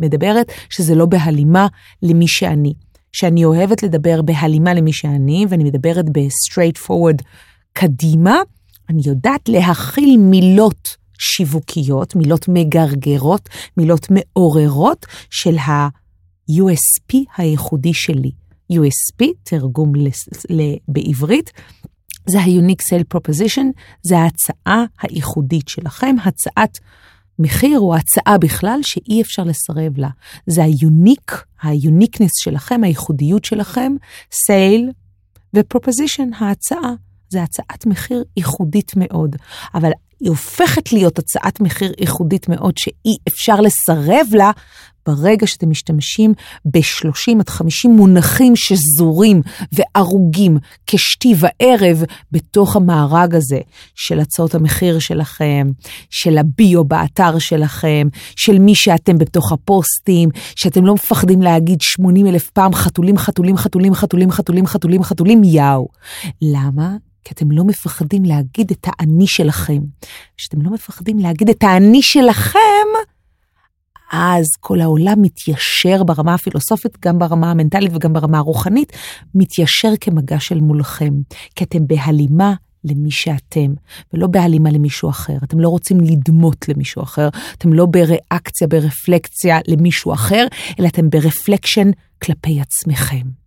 מדברת 0.00 0.52
שזה 0.70 0.94
לא 0.94 1.06
בהלימה 1.06 1.66
למי 2.02 2.28
שאני. 2.28 2.74
שאני 3.18 3.44
אוהבת 3.44 3.82
לדבר 3.82 4.22
בהלימה 4.22 4.74
למי 4.74 4.92
שאני, 4.92 5.46
ואני 5.48 5.64
מדברת 5.64 6.04
ב-straight 6.10 6.78
forward 6.86 7.22
קדימה, 7.72 8.40
אני 8.90 9.02
יודעת 9.06 9.48
להכיל 9.48 10.16
מילות 10.16 10.96
שיווקיות, 11.18 12.16
מילות 12.16 12.48
מגרגרות, 12.48 13.48
מילות 13.76 14.06
מעוררות 14.10 15.06
של 15.30 15.58
ה-USP 15.58 17.16
הייחודי 17.36 17.94
שלי. 17.94 18.30
USP, 18.72 19.24
תרגום 19.42 19.92
בעברית, 20.88 21.52
זה 22.28 22.40
ה-Unique 22.40 22.82
Sale 22.82 23.16
Proposition, 23.16 23.64
זה 24.02 24.18
ההצעה 24.18 24.84
הייחודית 25.02 25.68
שלכם, 25.68 26.16
הצעת 26.24 26.78
מחיר 27.38 27.80
או 27.80 27.94
הצעה 27.96 28.38
בכלל 28.38 28.80
שאי 28.82 29.22
אפשר 29.22 29.42
לסרב 29.42 29.98
לה. 29.98 30.08
זה 30.46 30.64
ה 30.64 30.74
unique, 30.74 31.44
ה 31.62 31.68
uniqueness 31.68 32.30
שלכם, 32.38 32.84
הייחודיות 32.84 33.44
שלכם, 33.44 33.92
sale 34.32 34.90
ו 35.54 35.60
proposition, 35.60 36.28
ההצעה. 36.38 36.94
זה 37.28 37.42
הצעת 37.42 37.86
מחיר 37.86 38.24
ייחודית 38.36 38.92
מאוד, 38.96 39.36
אבל 39.74 39.90
היא 40.20 40.28
הופכת 40.28 40.92
להיות 40.92 41.18
הצעת 41.18 41.60
מחיר 41.60 41.92
ייחודית 42.00 42.48
מאוד 42.48 42.78
שאי 42.78 43.16
אפשר 43.28 43.60
לסרב 43.60 44.26
לה 44.32 44.50
ברגע 45.06 45.46
שאתם 45.46 45.70
משתמשים 45.70 46.34
ב-30 46.64 47.40
עד 47.40 47.48
50 47.48 47.90
מונחים 47.90 48.56
שזורים 48.56 49.42
וארוגים 49.72 50.58
כשתי 50.86 51.34
וערב 51.38 52.02
בתוך 52.32 52.76
המארג 52.76 53.34
הזה 53.34 53.58
של 53.94 54.20
הצעות 54.20 54.54
המחיר 54.54 54.98
שלכם, 54.98 55.70
של 56.10 56.38
הביו 56.38 56.84
באתר 56.84 57.38
שלכם, 57.38 58.08
של 58.36 58.58
מי 58.58 58.74
שאתם 58.74 59.18
בתוך 59.18 59.52
הפוסטים, 59.52 60.28
שאתם 60.56 60.86
לא 60.86 60.94
מפחדים 60.94 61.42
להגיד 61.42 61.78
80 61.82 62.26
אלף 62.26 62.50
פעם 62.50 62.74
חתולים, 62.74 63.18
חתולים, 63.18 63.56
חתולים, 63.56 63.94
חתולים, 63.94 64.30
חתולים, 64.30 64.66
חתולים, 64.66 65.02
חתולים, 65.02 65.44
יאו. 65.44 65.88
למה? 66.42 66.96
כי 67.26 67.34
אתם 67.34 67.50
לא 67.50 67.64
מפחדים 67.64 68.24
להגיד 68.24 68.70
את 68.70 68.86
האני 68.86 69.26
שלכם. 69.26 69.78
כשאתם 70.36 70.62
לא 70.62 70.70
מפחדים 70.70 71.18
להגיד 71.18 71.50
את 71.50 71.62
האני 71.62 72.02
שלכם, 72.02 72.75
אז 74.12 74.46
כל 74.60 74.80
העולם 74.80 75.22
מתיישר 75.22 76.02
ברמה 76.02 76.34
הפילוסופית, 76.34 76.96
גם 77.04 77.18
ברמה 77.18 77.50
המנטלית 77.50 77.92
וגם 77.94 78.12
ברמה 78.12 78.38
הרוחנית, 78.38 78.92
מתיישר 79.34 79.92
כמגע 80.00 80.40
של 80.40 80.60
מולכם, 80.60 81.14
כי 81.54 81.64
אתם 81.64 81.86
בהלימה 81.86 82.54
למי 82.84 83.10
שאתם, 83.10 83.74
ולא 84.12 84.26
בהלימה 84.26 84.70
למישהו 84.70 85.10
אחר. 85.10 85.36
אתם 85.44 85.60
לא 85.60 85.68
רוצים 85.68 86.00
לדמות 86.00 86.68
למישהו 86.68 87.02
אחר, 87.02 87.28
אתם 87.58 87.72
לא 87.72 87.86
בריאקציה, 87.86 88.66
ברפלקציה 88.68 89.58
למישהו 89.68 90.12
אחר, 90.12 90.46
אלא 90.80 90.88
אתם 90.88 91.10
ברפלקשן 91.10 91.90
כלפי 92.22 92.60
עצמכם. 92.60 93.45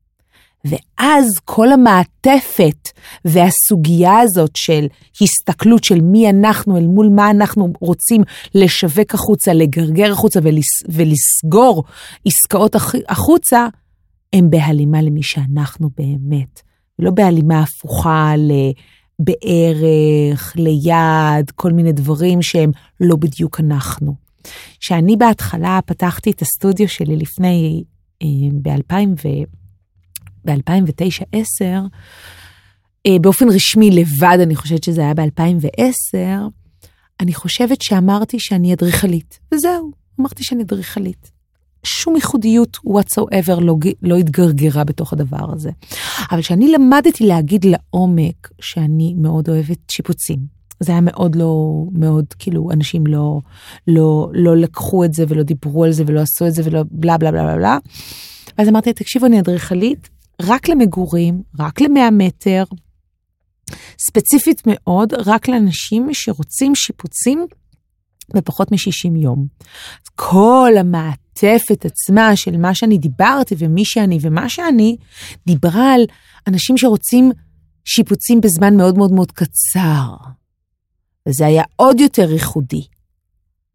ואז 0.66 1.26
כל 1.46 1.72
המעטפת 1.72 2.90
והסוגיה 3.26 4.20
הזאת 4.20 4.56
של 4.56 4.88
הסתכלות 5.22 5.84
של 5.84 6.02
מי 6.02 6.30
אנחנו 6.30 6.78
אל 6.78 6.88
מול 6.88 7.10
מה 7.16 7.30
אנחנו 7.30 7.74
רוצים 7.80 8.22
לשווק 8.56 9.14
החוצה, 9.14 9.54
לגרגר 9.54 10.12
החוצה 10.12 10.40
ולס, 10.44 10.84
ולסגור 10.90 11.84
עסקאות 12.26 12.76
החוצה, 13.10 13.68
הם 14.34 14.50
בהלימה 14.50 15.02
למי 15.02 15.24
שאנחנו 15.24 15.90
באמת, 15.98 16.62
ולא 17.00 17.12
בהלימה 17.12 17.64
הפוכה 17.64 18.34
ל... 18.38 18.52
בערך, 19.20 20.54
ליד, 20.56 21.52
כל 21.56 21.72
מיני 21.72 21.92
דברים 21.92 22.42
שהם 22.42 22.72
לא 23.00 23.16
בדיוק 23.16 23.60
אנחנו. 23.60 24.14
כשאני 24.80 25.16
בהתחלה 25.18 25.80
פתחתי 25.86 26.32
את 26.32 26.42
הסטודיו 26.42 26.88
שלי 26.88 27.16
לפני, 27.16 27.84
אה, 28.24 28.28
ב-2000 28.62 29.28
ב-2009-2010, 30.50 31.64
אה, 33.06 33.20
באופן 33.22 33.50
רשמי 33.50 33.92
לבד, 33.92 34.38
אני 34.42 34.56
חושבת 34.56 34.84
שזה 34.84 35.02
היה 35.02 35.14
ב-2010, 35.14 36.18
אני 37.20 37.34
חושבת 37.34 37.82
שאמרתי 37.82 38.40
שאני 38.40 38.74
אדריכלית, 38.74 39.40
וזהו, 39.54 39.92
אמרתי 40.20 40.44
שאני 40.44 40.64
אדריכלית. 40.64 41.32
שום 41.84 42.16
ייחודיות 42.16 42.78
whatsoever 42.78 43.60
לא, 43.62 43.76
לא 44.02 44.16
התגרגרה 44.16 44.84
בתוך 44.84 45.14
הדבר 45.14 45.54
הזה. 45.54 45.70
אבל 46.32 46.42
כשאני 46.42 46.72
למדתי 46.72 47.28
להגיד 47.28 47.66
לעומק 47.66 48.50
שאני 48.62 49.14
מאוד 49.18 49.50
אוהבת 49.50 49.78
שיפוצים, 49.92 50.60
זה 50.80 50.92
היה 50.92 51.02
מאוד 51.02 51.36
לא, 51.36 51.84
מאוד, 51.92 52.26
כאילו, 52.40 52.72
אנשים 52.72 53.08
לא, 53.08 53.40
לא, 53.88 54.30
לא 54.34 54.58
לקחו 54.58 55.04
את 55.04 55.14
זה 55.14 55.26
ולא 55.28 55.44
דיברו 55.44 55.84
על 55.84 55.92
זה 55.92 56.04
ולא 56.08 56.20
עשו 56.20 56.48
את 56.48 56.54
זה 56.54 56.62
ולא 56.66 56.84
בלה 56.92 57.18
בלה 57.18 57.32
בלה 57.32 57.56
בלה. 57.56 57.78
ואז 58.58 58.70
אמרתי, 58.70 58.94
תקשיבו, 58.94 59.26
אני 59.26 59.40
אדריכלית, 59.40 60.10
רק 60.42 60.70
למגורים, 60.70 61.44
רק 61.60 61.82
ל-100 61.82 62.12
מטר, 62.12 62.64
ספציפית 64.00 64.62
מאוד, 64.66 65.14
רק 65.14 65.48
לאנשים 65.48 66.10
שרוצים 66.14 66.76
שיפוצים 66.76 67.46
בפחות 68.34 68.72
מ-60 68.72 69.18
יום. 69.22 69.48
כל 70.16 70.72
המעטפת 70.80 71.86
עצמה 71.86 72.36
של 72.36 72.58
מה 72.58 72.76
שאני 72.76 72.98
דיברתי 72.98 73.56
ומי 73.58 73.86
שאני 73.86 74.18
ומה 74.22 74.50
שאני, 74.50 74.98
דיברה 75.46 75.94
על 75.94 76.02
אנשים 76.48 76.78
שרוצים 76.78 77.32
שיפוצים 77.86 78.42
בזמן 78.42 78.78
מאוד 78.78 78.98
מאוד 78.98 79.12
מאוד 79.12 79.32
קצר. 79.32 80.16
וזה 81.28 81.46
היה 81.46 81.64
עוד 81.76 82.00
יותר 82.00 82.32
ייחודי. 82.32 82.88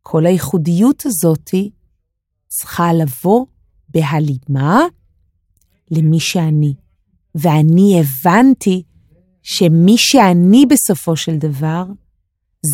כל 0.02 0.26
הייחודיות 0.26 1.06
הזאתי 1.06 1.70
צריכה 2.48 2.92
לבוא 2.92 3.46
בהלימה 3.88 4.80
למי 5.96 6.20
שאני. 6.20 6.74
ואני 7.34 8.00
הבנתי 8.00 8.82
שמי 9.42 9.98
שאני 9.98 10.66
בסופו 10.66 11.16
של 11.16 11.36
דבר, 11.36 11.84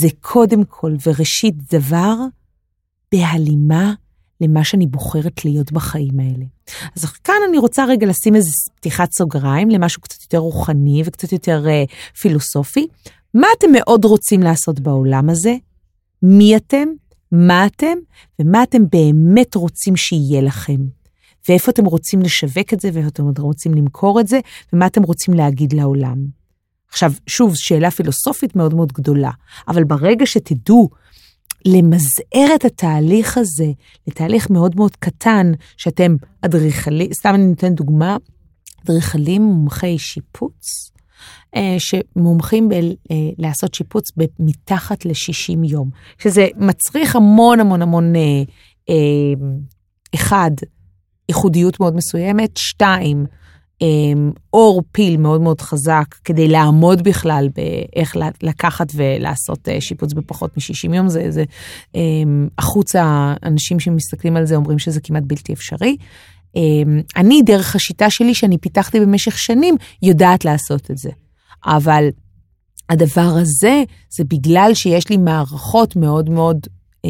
זה 0.01 0.09
קודם 0.21 0.65
כל 0.65 0.97
וראשית 1.07 1.55
דבר 1.73 2.15
בהלימה 3.13 3.95
למה 4.41 4.65
שאני 4.65 4.87
בוחרת 4.87 5.45
להיות 5.45 5.73
בחיים 5.73 6.21
האלה. 6.21 6.45
אז 6.97 7.05
כאן 7.05 7.35
אני 7.49 7.59
רוצה 7.59 7.85
רגע 7.85 8.07
לשים 8.07 8.37
איזה 8.37 8.51
פתיחת 8.75 9.13
סוגריים 9.13 9.71
למשהו 9.71 10.03
קצת 10.03 10.23
יותר 10.23 10.39
רוחני 10.39 11.03
וקצת 11.05 11.33
יותר 11.33 11.65
uh, 11.67 12.17
פילוסופי. 12.21 12.87
מה 13.35 13.47
אתם 13.59 13.67
מאוד 13.73 14.05
רוצים 14.05 14.43
לעשות 14.43 14.81
בעולם 14.81 15.31
הזה? 15.31 15.57
מי 16.23 16.57
אתם? 16.57 16.89
מה 17.33 17.67
אתם? 17.67 17.99
ומה 18.39 18.63
אתם 18.63 18.83
באמת 18.93 19.55
רוצים 19.55 19.97
שיהיה 19.97 20.41
לכם? 20.43 21.00
ואיפה 21.49 21.71
אתם 21.71 21.85
רוצים 21.85 22.21
לשווק 22.23 22.73
את 22.73 22.81
זה, 22.81 22.91
ואיפה 22.93 23.09
אתם 23.09 23.43
רוצים 23.43 23.75
למכור 23.75 24.21
את 24.21 24.29
זה, 24.29 24.41
ומה 24.73 24.87
אתם 24.87 25.03
רוצים 25.03 25.35
להגיד 25.35 25.73
לעולם. 25.73 26.41
עכשיו, 26.89 27.13
שוב, 27.27 27.53
שאלה 27.57 27.91
פילוסופית 27.91 28.57
מאוד 28.57 28.75
מאוד 28.75 28.93
גדולה, 28.93 29.31
אבל 29.69 29.85
ברגע 29.85 30.27
שתדעו 30.27 30.89
למזער 31.65 32.55
את 32.55 32.65
התהליך 32.65 33.39
הזה 33.39 33.67
לתהליך 34.07 34.51
מאוד 34.51 34.77
מאוד 34.77 34.97
קטן, 34.97 35.53
שאתם 35.77 36.17
אדריכלים, 36.43 37.13
סתם 37.13 37.35
אני 37.35 37.47
נותן 37.47 37.75
דוגמה, 37.75 38.17
אדריכלים 38.85 39.43
מומחי 39.43 39.99
שיפוץ, 39.99 40.91
אה, 41.57 41.77
שמומחים 41.79 42.69
ב- 42.69 42.73
אה, 42.73 43.31
לעשות 43.39 43.75
שיפוץ 43.75 44.05
מתחת 44.39 45.05
ל-60 45.05 45.65
יום, 45.65 45.91
שזה 46.19 46.49
מצריך 46.57 47.17
המון 47.17 47.61
המון 47.61 47.83
המון, 47.83 48.17
אה, 48.17 48.43
אה, 48.91 48.95
אחד, 50.15 50.51
ייחודיות 51.31 51.81
מאוד 51.81 51.97
מסוימת, 51.97 52.57
שתיים, 52.57 53.27
אמ, 53.83 54.31
אור 54.53 54.83
פיל 54.93 55.17
מאוד 55.17 55.41
מאוד 55.41 55.61
חזק 55.61 56.05
כדי 56.25 56.49
לעמוד 56.49 57.03
בכלל 57.03 57.49
באיך 57.57 58.17
לקחת 58.43 58.93
ולעשות 58.95 59.69
אה, 59.69 59.81
שיפוץ 59.81 60.13
בפחות 60.13 60.57
מ-60 60.57 60.95
יום. 60.95 61.09
זה, 61.09 61.31
זה 61.31 61.45
אמ, 61.95 62.49
החוצה, 62.59 63.03
האנשים 63.43 63.81
שמסתכלים 63.81 64.37
על 64.37 64.47
זה 64.47 64.57
אומרים 64.57 64.79
שזה 64.79 65.01
כמעט 65.01 65.23
בלתי 65.27 65.53
אפשרי. 65.53 65.97
אמ, 66.57 67.01
אני, 67.17 67.43
דרך 67.43 67.77
השיטה 67.77 68.11
שלי 68.11 68.35
שאני 68.35 68.59
פיתחתי 68.59 69.01
במשך 69.01 69.39
שנים, 69.39 69.75
יודעת 70.03 70.45
לעשות 70.45 70.91
את 70.91 70.99
זה. 70.99 71.11
אבל 71.67 72.09
הדבר 72.89 73.37
הזה, 73.41 73.83
זה 74.11 74.25
בגלל 74.25 74.71
שיש 74.75 75.11
לי 75.11 75.17
מערכות 75.17 75.97
מאוד 75.97 76.31
מאוד 76.31 76.67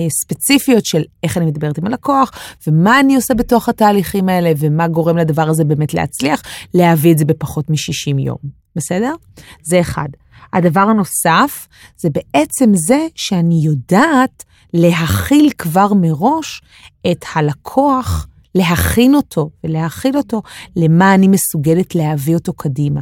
ספציפיות 0.09 0.87
של 0.87 1.03
איך 1.23 1.37
אני 1.37 1.47
מדברת 1.47 1.79
עם 1.79 1.87
הלקוח, 1.87 2.31
ומה 2.67 3.01
אני 3.01 3.17
עושה 3.17 3.35
בתוך 3.35 3.69
התהליכים 3.69 4.29
האלה, 4.29 4.53
ומה 4.59 4.89
גורם 4.89 5.17
לדבר 5.17 5.49
הזה 5.49 5.65
באמת 5.65 5.95
להצליח, 5.95 6.43
להביא 6.75 7.13
את 7.13 7.19
זה 7.19 7.25
בפחות 7.25 7.71
מ-60 7.71 8.21
יום. 8.21 8.39
בסדר? 8.77 9.15
זה 9.63 9.81
אחד. 9.81 10.09
הדבר 10.53 10.81
הנוסף, 10.81 11.69
זה 11.97 12.09
בעצם 12.11 12.71
זה 12.75 13.07
שאני 13.15 13.61
יודעת 13.65 14.45
להכיל 14.75 15.51
כבר 15.59 15.95
מראש 15.95 16.63
את 17.11 17.25
הלקוח, 17.35 18.27
להכין 18.55 19.15
אותו 19.15 19.51
ולהכיל 19.65 20.17
אותו 20.17 20.43
למה 20.77 21.15
אני 21.15 21.29
מסוגלת 21.29 21.95
להביא 21.95 22.35
אותו 22.35 22.53
קדימה. 22.53 23.01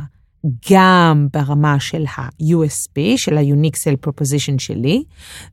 גם 0.70 1.28
ברמה 1.32 1.80
של 1.80 2.04
ה-USP, 2.16 3.00
של 3.16 3.38
ה-Unique 3.38 3.76
Sale 3.76 4.08
Proposition 4.08 4.58
שלי, 4.58 5.04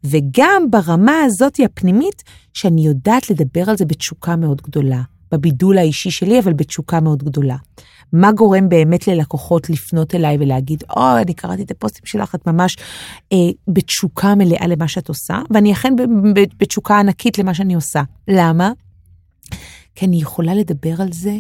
וגם 0.03 0.63
ברמה 0.69 1.21
הזאת 1.25 1.59
הפנימית, 1.65 2.23
שאני 2.53 2.87
יודעת 2.87 3.29
לדבר 3.29 3.69
על 3.69 3.77
זה 3.77 3.85
בתשוקה 3.85 4.35
מאוד 4.35 4.61
גדולה. 4.61 5.01
בבידול 5.31 5.77
האישי 5.77 6.11
שלי, 6.11 6.39
אבל 6.39 6.53
בתשוקה 6.53 6.99
מאוד 6.99 7.23
גדולה. 7.23 7.55
מה 8.13 8.31
גורם 8.31 8.69
באמת 8.69 9.07
ללקוחות 9.07 9.69
לפנות 9.69 10.15
אליי 10.15 10.37
ולהגיד, 10.39 10.83
או, 10.89 10.95
oh, 10.95 11.21
אני 11.21 11.33
קראתי 11.33 11.63
את 11.63 11.71
הפוסטים 11.71 12.05
שלך, 12.05 12.35
את 12.35 12.47
ממש 12.47 12.77
אה, 13.33 13.37
בתשוקה 13.67 14.35
מלאה 14.35 14.67
למה 14.67 14.87
שאת 14.87 15.09
עושה, 15.09 15.41
ואני 15.49 15.73
אכן 15.73 15.93
בתשוקה 16.57 16.99
ענקית 16.99 17.37
למה 17.37 17.53
שאני 17.53 17.75
עושה. 17.75 18.03
למה? 18.27 18.71
כי 19.95 20.05
אני 20.05 20.21
יכולה 20.21 20.55
לדבר 20.55 21.01
על 21.01 21.11
זה 21.11 21.37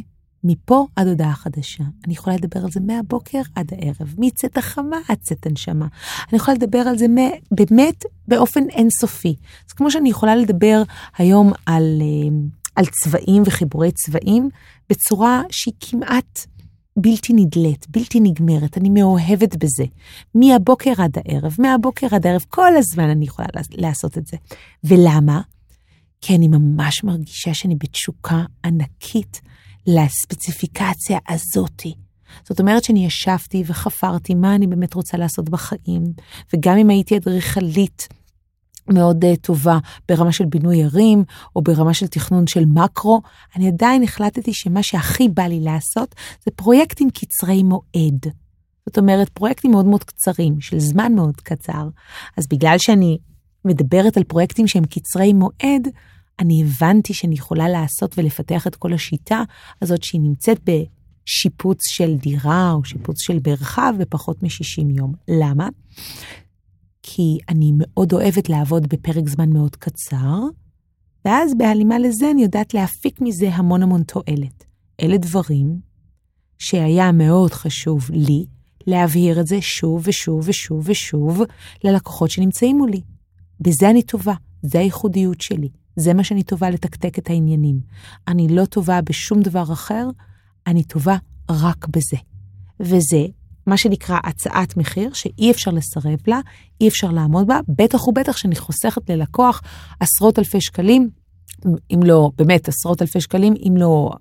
מפה 0.47 0.87
עד 0.95 1.07
הודעה 1.07 1.33
חדשה. 1.33 1.83
אני 2.05 2.13
יכולה 2.13 2.35
לדבר 2.35 2.63
על 2.63 2.71
זה 2.71 2.79
מהבוקר 2.79 3.41
עד 3.55 3.71
הערב, 3.73 4.15
מצאת 4.17 4.57
החמה 4.57 4.97
עד 5.07 5.17
צאת 5.21 5.45
הנשמה. 5.45 5.87
אני 6.29 6.37
יכולה 6.37 6.57
לדבר 6.57 6.79
על 6.79 6.97
זה 6.97 7.05
באמת 7.51 8.05
באופן 8.27 8.69
אינסופי. 8.69 9.35
אז 9.67 9.73
כמו 9.73 9.91
שאני 9.91 10.09
יכולה 10.09 10.35
לדבר 10.35 10.83
היום 11.17 11.53
על, 11.65 12.01
אה, 12.01 12.37
על 12.75 12.85
צבעים 12.85 13.43
וחיבורי 13.45 13.91
צבעים 13.91 14.49
בצורה 14.89 15.41
שהיא 15.49 15.73
כמעט 15.79 16.45
בלתי 16.97 17.33
נדלית, 17.33 17.85
בלתי 17.89 18.19
נגמרת, 18.19 18.77
אני 18.77 18.89
מאוהבת 18.89 19.55
בזה. 19.55 19.85
מהבוקר 20.35 20.93
עד 20.97 21.17
הערב, 21.17 21.55
מהבוקר 21.59 22.07
עד 22.11 22.27
הערב, 22.27 22.45
כל 22.49 22.77
הזמן 22.77 23.09
אני 23.09 23.25
יכולה 23.25 23.47
לעשות 23.71 24.17
את 24.17 24.27
זה. 24.27 24.37
ולמה? 24.83 25.41
כי 26.21 26.35
אני 26.35 26.47
ממש 26.47 27.03
מרגישה 27.03 27.53
שאני 27.53 27.75
בתשוקה 27.75 28.43
ענקית 28.65 29.41
לספציפיקציה 29.87 31.19
הזאתי. 31.29 31.93
זאת 32.43 32.59
אומרת 32.59 32.83
שאני 32.83 33.05
ישבתי 33.05 33.63
וחפרתי 33.65 34.35
מה 34.35 34.55
אני 34.55 34.67
באמת 34.67 34.93
רוצה 34.93 35.17
לעשות 35.17 35.49
בחיים, 35.49 36.03
וגם 36.53 36.77
אם 36.77 36.89
הייתי 36.89 37.17
אדריכלית 37.17 38.07
מאוד 38.89 39.23
uh, 39.23 39.27
טובה 39.41 39.77
ברמה 40.09 40.31
של 40.31 40.45
בינוי 40.45 40.83
ערים, 40.83 41.23
או 41.55 41.61
ברמה 41.61 41.93
של 41.93 42.07
תכנון 42.07 42.47
של 42.47 42.65
מקרו, 42.65 43.21
אני 43.55 43.67
עדיין 43.67 44.03
החלטתי 44.03 44.53
שמה 44.53 44.83
שהכי 44.83 45.29
בא 45.29 45.43
לי 45.43 45.59
לעשות 45.59 46.15
זה 46.45 46.51
פרויקטים 46.55 47.09
קצרי 47.09 47.63
מועד. 47.63 48.25
זאת 48.85 48.97
אומרת, 48.97 49.29
פרויקטים 49.29 49.71
מאוד 49.71 49.85
מאוד 49.85 50.03
קצרים, 50.03 50.61
של 50.61 50.79
זמן 50.79 51.13
מאוד 51.15 51.35
קצר. 51.35 51.89
אז 52.37 52.47
בגלל 52.47 52.77
שאני 52.77 53.17
מדברת 53.65 54.17
על 54.17 54.23
פרויקטים 54.23 54.67
שהם 54.67 54.85
קצרי 54.85 55.33
מועד, 55.33 55.87
אני 56.39 56.63
הבנתי 56.63 57.13
שאני 57.13 57.35
יכולה 57.35 57.69
לעשות 57.69 58.17
ולפתח 58.17 58.67
את 58.67 58.75
כל 58.75 58.93
השיטה 58.93 59.43
הזאת 59.81 60.03
שהיא 60.03 60.21
נמצאת 60.21 60.59
בשיפוץ 60.63 61.79
של 61.87 62.15
דירה 62.17 62.71
או 62.71 62.85
שיפוץ 62.85 63.21
של 63.21 63.39
מרחב 63.47 63.93
בפחות 63.99 64.43
מ-60 64.43 64.97
יום. 64.97 65.13
למה? 65.27 65.69
כי 67.03 67.37
אני 67.49 67.71
מאוד 67.77 68.13
אוהבת 68.13 68.49
לעבוד 68.49 68.87
בפרק 68.87 69.29
זמן 69.29 69.49
מאוד 69.49 69.75
קצר, 69.75 70.39
ואז 71.25 71.51
בהלימה 71.57 71.99
לזה 71.99 72.31
אני 72.31 72.43
יודעת 72.43 72.73
להפיק 72.73 73.21
מזה 73.21 73.49
המון 73.49 73.83
המון 73.83 74.03
תועלת. 74.03 74.65
אלה 75.01 75.17
דברים 75.17 75.79
שהיה 76.59 77.11
מאוד 77.11 77.51
חשוב 77.51 78.09
לי 78.11 78.45
להבהיר 78.87 79.39
את 79.41 79.47
זה 79.47 79.61
שוב 79.61 80.03
ושוב 80.05 80.43
ושוב 80.47 80.89
ושוב 80.89 81.41
ללקוחות 81.83 82.31
שנמצאים 82.31 82.77
מולי. 82.77 83.01
בזה 83.59 83.89
אני 83.89 84.01
טובה, 84.01 84.33
זה 84.61 84.79
הייחודיות 84.79 85.41
שלי. 85.41 85.69
זה 85.95 86.13
מה 86.13 86.23
שאני 86.23 86.43
טובה 86.43 86.69
לתקתק 86.69 87.19
את 87.19 87.29
העניינים. 87.29 87.79
אני 88.27 88.47
לא 88.47 88.65
טובה 88.65 89.01
בשום 89.01 89.41
דבר 89.41 89.73
אחר, 89.73 90.09
אני 90.67 90.83
טובה 90.83 91.17
רק 91.49 91.87
בזה. 91.87 92.17
וזה 92.79 93.25
מה 93.67 93.77
שנקרא 93.77 94.17
הצעת 94.23 94.77
מחיר, 94.77 95.13
שאי 95.13 95.51
אפשר 95.51 95.71
לסרב 95.71 96.19
לה, 96.27 96.39
אי 96.81 96.87
אפשר 96.87 97.11
לעמוד 97.11 97.47
בה, 97.47 97.59
בטח 97.67 98.07
ובטח 98.07 98.37
שאני 98.37 98.55
חוסכת 98.55 99.09
ללקוח 99.09 99.61
עשרות 99.99 100.39
אלפי 100.39 100.61
שקלים, 100.61 101.09
אם 101.93 101.99
לא, 102.03 102.29
באמת 102.37 102.67
עשרות 102.67 103.01
אלפי 103.01 103.21
שקלים, 103.21 103.53
אם 103.67 103.73
לא 103.77 104.11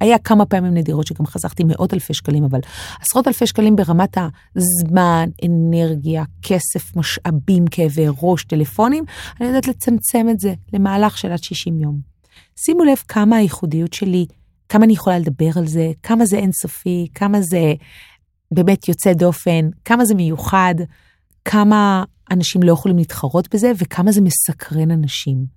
היה 0.00 0.18
כמה 0.18 0.46
פעמים 0.46 0.74
נדירות 0.74 1.06
שגם 1.06 1.26
חסכתי 1.26 1.64
מאות 1.64 1.94
אלפי 1.94 2.14
שקלים, 2.14 2.44
אבל 2.44 2.60
עשרות 3.00 3.28
אלפי 3.28 3.46
שקלים 3.46 3.76
ברמת 3.76 4.18
הזמן, 4.56 5.28
אנרגיה, 5.44 6.24
כסף, 6.42 6.96
משאבים, 6.96 7.66
כאבי 7.70 8.06
ראש, 8.22 8.44
טלפונים, 8.44 9.04
אני 9.40 9.48
יודעת 9.48 9.68
לצמצם 9.68 10.26
את 10.30 10.40
זה 10.40 10.54
למהלך 10.72 11.18
של 11.18 11.32
עד 11.32 11.42
60 11.42 11.78
יום. 11.78 12.00
שימו 12.56 12.84
לב 12.84 12.98
כמה 13.08 13.36
הייחודיות 13.36 13.92
שלי, 13.92 14.26
כמה 14.68 14.84
אני 14.84 14.92
יכולה 14.92 15.18
לדבר 15.18 15.50
על 15.56 15.66
זה, 15.66 15.92
כמה 16.02 16.26
זה 16.26 16.36
אינסופי, 16.36 17.08
כמה 17.14 17.42
זה 17.42 17.74
באמת 18.50 18.88
יוצא 18.88 19.12
דופן, 19.12 19.68
כמה 19.84 20.04
זה 20.04 20.14
מיוחד, 20.14 20.74
כמה 21.44 22.04
אנשים 22.30 22.62
לא 22.62 22.72
יכולים 22.72 22.98
להתחרות 22.98 23.54
בזה 23.54 23.72
וכמה 23.78 24.12
זה 24.12 24.20
מסקרן 24.20 24.90
אנשים. 24.90 25.55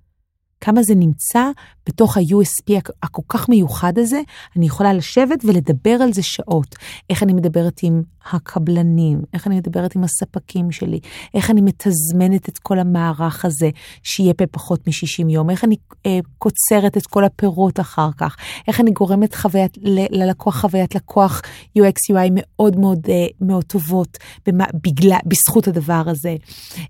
כמה 0.60 0.82
זה 0.82 0.94
נמצא 0.94 1.50
בתוך 1.86 2.16
ה-USP 2.16 2.90
הכל 3.02 3.22
כך 3.28 3.48
מיוחד 3.48 3.98
הזה, 3.98 4.20
אני 4.56 4.66
יכולה 4.66 4.92
לשבת 4.92 5.44
ולדבר 5.44 5.90
על 6.02 6.12
זה 6.12 6.22
שעות. 6.22 6.76
איך 7.10 7.22
אני 7.22 7.32
מדברת 7.32 7.80
עם 7.82 8.02
הקבלנים, 8.32 9.22
איך 9.34 9.46
אני 9.46 9.56
מדברת 9.56 9.96
עם 9.96 10.04
הספקים 10.04 10.72
שלי, 10.72 11.00
איך 11.34 11.50
אני 11.50 11.60
מתזמנת 11.60 12.48
את 12.48 12.58
כל 12.58 12.78
המערך 12.78 13.44
הזה 13.44 13.70
שיהיה 14.02 14.34
בפחות 14.38 14.88
מ-60 14.88 15.30
יום, 15.30 15.50
איך 15.50 15.64
אני 15.64 15.76
אה, 16.06 16.18
קוצרת 16.38 16.96
את 16.96 17.06
כל 17.06 17.24
הפירות 17.24 17.80
אחר 17.80 18.08
כך, 18.16 18.36
איך 18.68 18.80
אני 18.80 18.90
גורמת 18.90 19.34
חוויית, 19.34 19.78
ללקוח 20.10 20.60
חוויית 20.60 20.94
לקוח 20.94 21.42
UX 21.78 22.12
UI 22.12 22.30
מאוד 22.34 22.76
מאוד 22.76 23.06
אה, 23.08 23.26
מאוד 23.40 23.64
טובות 23.64 24.18
במה, 24.46 24.64
בגלל, 24.84 25.18
בזכות 25.26 25.68
הדבר 25.68 26.02
הזה, 26.06 26.36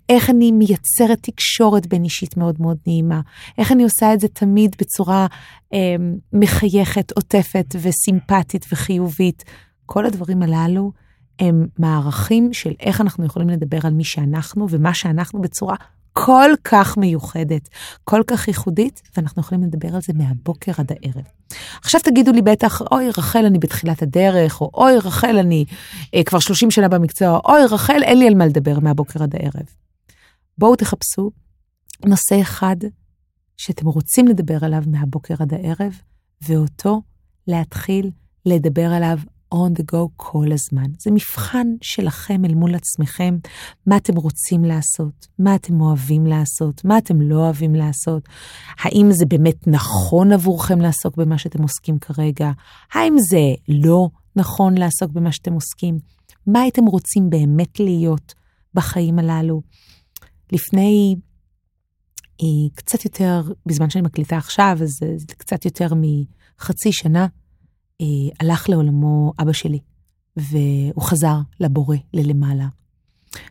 איך 0.08 0.30
אני 0.30 0.52
מייצרת 0.52 1.18
תקשורת 1.20 1.86
בין 1.86 2.04
אישית 2.04 2.36
מאוד 2.36 2.54
מאוד 2.58 2.76
נעימה, 2.86 3.20
איך 3.58 3.72
אני 3.72 3.84
עושה 3.84 4.14
את 4.14 4.20
זה 4.20 4.28
תמיד 4.28 4.76
בצורה 4.80 5.26
אה, 5.74 5.96
מחייכת, 6.32 7.12
עוטפת 7.12 7.74
וסימפטית 7.80 8.66
וחיובית. 8.72 9.44
כל 9.86 10.06
הדברים 10.06 10.42
הללו 10.42 10.92
הם 11.40 11.66
מערכים 11.78 12.52
של 12.52 12.72
איך 12.80 13.00
אנחנו 13.00 13.24
יכולים 13.24 13.48
לדבר 13.48 13.78
על 13.82 13.92
מי 13.92 14.04
שאנחנו 14.04 14.66
ומה 14.70 14.94
שאנחנו 14.94 15.40
בצורה 15.40 15.76
כל 16.12 16.50
כך 16.64 16.96
מיוחדת, 16.96 17.68
כל 18.04 18.22
כך 18.26 18.48
ייחודית, 18.48 19.02
ואנחנו 19.16 19.42
יכולים 19.42 19.64
לדבר 19.64 19.94
על 19.94 20.00
זה 20.00 20.12
מהבוקר 20.12 20.72
עד 20.78 20.92
הערב. 20.92 21.24
עכשיו 21.82 22.00
תגידו 22.00 22.32
לי 22.32 22.42
בטח, 22.42 22.80
אוי 22.92 23.08
רחל, 23.08 23.44
אני 23.46 23.58
בתחילת 23.58 24.02
הדרך, 24.02 24.60
או 24.60 24.70
אוי 24.74 24.96
רחל, 24.96 25.36
אני 25.38 25.64
אה, 26.14 26.24
כבר 26.24 26.38
30 26.38 26.70
שנה 26.70 26.88
במקצוע, 26.88 27.28
או 27.30 27.40
אוי 27.44 27.64
רחל, 27.70 28.02
אין 28.02 28.18
לי 28.18 28.26
על 28.26 28.34
מה 28.34 28.46
לדבר 28.46 28.78
מהבוקר 28.80 29.22
עד 29.22 29.34
הערב. 29.36 29.66
בואו 30.58 30.76
תחפשו 30.76 31.30
נושא 32.04 32.40
אחד 32.40 32.76
שאתם 33.56 33.86
רוצים 33.86 34.28
לדבר 34.28 34.58
עליו 34.62 34.82
מהבוקר 34.86 35.34
עד 35.38 35.54
הערב, 35.54 36.00
ואותו 36.42 37.02
להתחיל 37.46 38.10
לדבר 38.46 38.92
עליו 38.92 39.18
on 39.54 39.78
the 39.78 39.92
go 39.92 40.08
כל 40.16 40.46
הזמן. 40.52 40.90
זה 40.98 41.10
מבחן 41.10 41.66
שלכם 41.82 42.44
אל 42.44 42.54
מול 42.54 42.74
עצמכם, 42.74 43.38
מה 43.86 43.96
אתם 43.96 44.16
רוצים 44.16 44.64
לעשות, 44.64 45.26
מה 45.38 45.54
אתם 45.54 45.80
אוהבים 45.80 46.26
לעשות, 46.26 46.84
מה 46.84 46.98
אתם 46.98 47.20
לא 47.20 47.36
אוהבים 47.36 47.74
לעשות. 47.74 48.28
האם 48.80 49.12
זה 49.12 49.26
באמת 49.26 49.68
נכון 49.68 50.32
עבורכם 50.32 50.80
לעסוק 50.80 51.16
במה 51.16 51.38
שאתם 51.38 51.62
עוסקים 51.62 51.98
כרגע? 51.98 52.50
האם 52.92 53.16
זה 53.30 53.54
לא 53.68 54.08
נכון 54.36 54.78
לעסוק 54.78 55.12
במה 55.12 55.32
שאתם 55.32 55.52
עוסקים? 55.52 55.98
מה 56.46 56.60
הייתם 56.60 56.84
רוצים 56.84 57.30
באמת 57.30 57.80
להיות 57.80 58.34
בחיים 58.74 59.18
הללו? 59.18 59.62
לפני 60.52 61.16
אה, 62.42 62.74
קצת 62.74 63.04
יותר, 63.04 63.42
בזמן 63.66 63.90
שאני 63.90 64.02
מקליטה 64.02 64.36
עכשיו, 64.36 64.78
אז 64.82 65.00
קצת 65.38 65.64
יותר 65.64 65.88
מחצי 65.94 66.92
שנה, 66.92 67.26
הלך 68.40 68.68
לעולמו 68.68 69.32
אבא 69.38 69.52
שלי, 69.52 69.78
והוא 70.36 71.02
חזר 71.02 71.36
לבורא, 71.60 71.96
ללמעלה. 72.14 72.68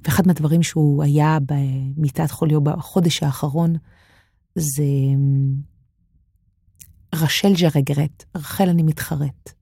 ואחד 0.06 0.28
מהדברים 0.28 0.64
שהוא 0.64 1.04
היה 1.04 1.38
במיטת 1.46 2.32
חוליו 2.32 2.62
בחודש 2.62 3.24
האחרון, 3.24 3.76
זה 4.56 4.84
רשל 7.16 7.56
ז'רגרט, 7.56 8.24
רחל 8.36 8.70
אני 8.70 8.84
מתחרט. 8.84 9.54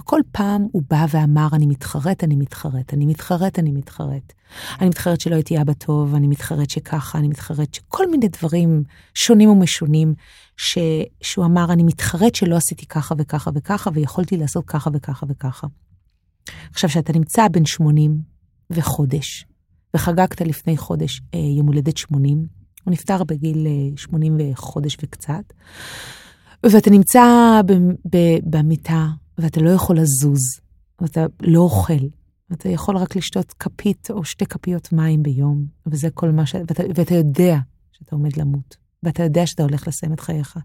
וכל 0.00 0.20
פעם 0.32 0.66
הוא 0.72 0.82
בא 0.90 1.06
ואמר, 1.10 1.48
אני 1.52 1.66
מתחרט, 1.66 2.24
אני 2.24 2.36
מתחרט, 2.36 2.94
אני 2.94 3.06
מתחרט, 3.06 3.58
אני 3.58 3.72
מתחרט. 3.72 4.32
אני 4.80 4.88
מתחרט 4.88 5.20
שלא 5.20 5.34
הייתי 5.34 5.60
אבא 5.60 5.72
טוב, 5.72 6.14
אני 6.14 6.28
מתחרט 6.28 6.70
שככה, 6.70 7.18
אני 7.18 7.28
מתחרט 7.28 7.74
שכל 7.74 8.10
מיני 8.10 8.28
דברים 8.28 8.82
שונים 9.14 9.50
ומשונים, 9.50 10.14
ש... 10.56 10.78
שהוא 11.20 11.44
אמר, 11.44 11.72
אני 11.72 11.82
מתחרט 11.82 12.34
שלא 12.34 12.56
עשיתי 12.56 12.86
ככה 12.86 13.14
וככה 13.18 13.50
וככה, 13.54 13.90
ויכולתי 13.94 14.36
לעשות 14.36 14.64
ככה 14.66 14.90
וככה 14.94 15.26
וככה. 15.28 15.66
עכשיו, 16.70 16.90
כשאתה 16.90 17.12
נמצא 17.12 17.48
בן 17.48 17.64
80 17.64 18.18
וחודש, 18.70 19.46
וחגגת 19.94 20.40
לפני 20.40 20.76
חודש 20.76 21.20
אה, 21.34 21.38
יום 21.38 21.66
הולדת 21.66 21.96
80, 21.96 22.46
הוא 22.84 22.92
נפטר 22.92 23.24
בגיל 23.24 23.66
אה, 23.66 23.96
80 23.96 24.36
וחודש 24.52 24.96
וקצת, 25.02 25.52
ואתה 26.62 26.90
נמצא 26.90 27.60
במיטה, 28.44 29.06
ואתה 29.38 29.60
לא 29.60 29.70
יכול 29.70 29.98
לזוז, 29.98 30.60
ואתה 31.00 31.26
לא 31.40 31.60
אוכל, 31.60 32.06
ואתה 32.50 32.68
יכול 32.68 32.96
רק 32.96 33.16
לשתות 33.16 33.52
כפית 33.52 34.10
או 34.10 34.24
שתי 34.24 34.46
כפיות 34.46 34.92
מים 34.92 35.22
ביום, 35.22 35.66
וזה 35.86 36.10
כל 36.10 36.30
מה 36.30 36.46
ש... 36.46 36.54
ואתה, 36.54 36.82
ואתה 36.94 37.14
יודע 37.14 37.58
שאתה 37.92 38.16
עומד 38.16 38.36
למות, 38.36 38.76
ואתה 39.02 39.22
יודע 39.22 39.46
שאתה 39.46 39.62
הולך 39.62 39.88
לסיים 39.88 40.12
את 40.12 40.20
חייך. 40.20 40.58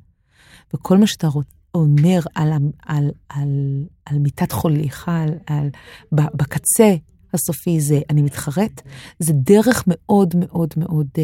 וכל 0.74 0.98
מה 0.98 1.08
שאתה 1.08 1.28
רוצ... 1.28 1.48
אומר 1.76 2.20
על, 2.36 2.52
על, 2.52 2.62
על, 2.86 3.12
על, 3.30 3.86
על 4.06 4.20
מיטת 4.20 4.52
חוליך, 4.52 5.10
על, 5.10 5.30
על, 5.48 5.70
בקצה 6.12 6.96
הסופי 7.34 7.82
זה 7.82 8.00
אני 8.10 8.22
מתחרט, 8.22 8.82
זה 9.20 9.34
דרך 9.34 9.84
מאוד 9.88 10.34
מאוד 10.38 10.74
מאוד 10.78 11.08
אה, 11.18 11.24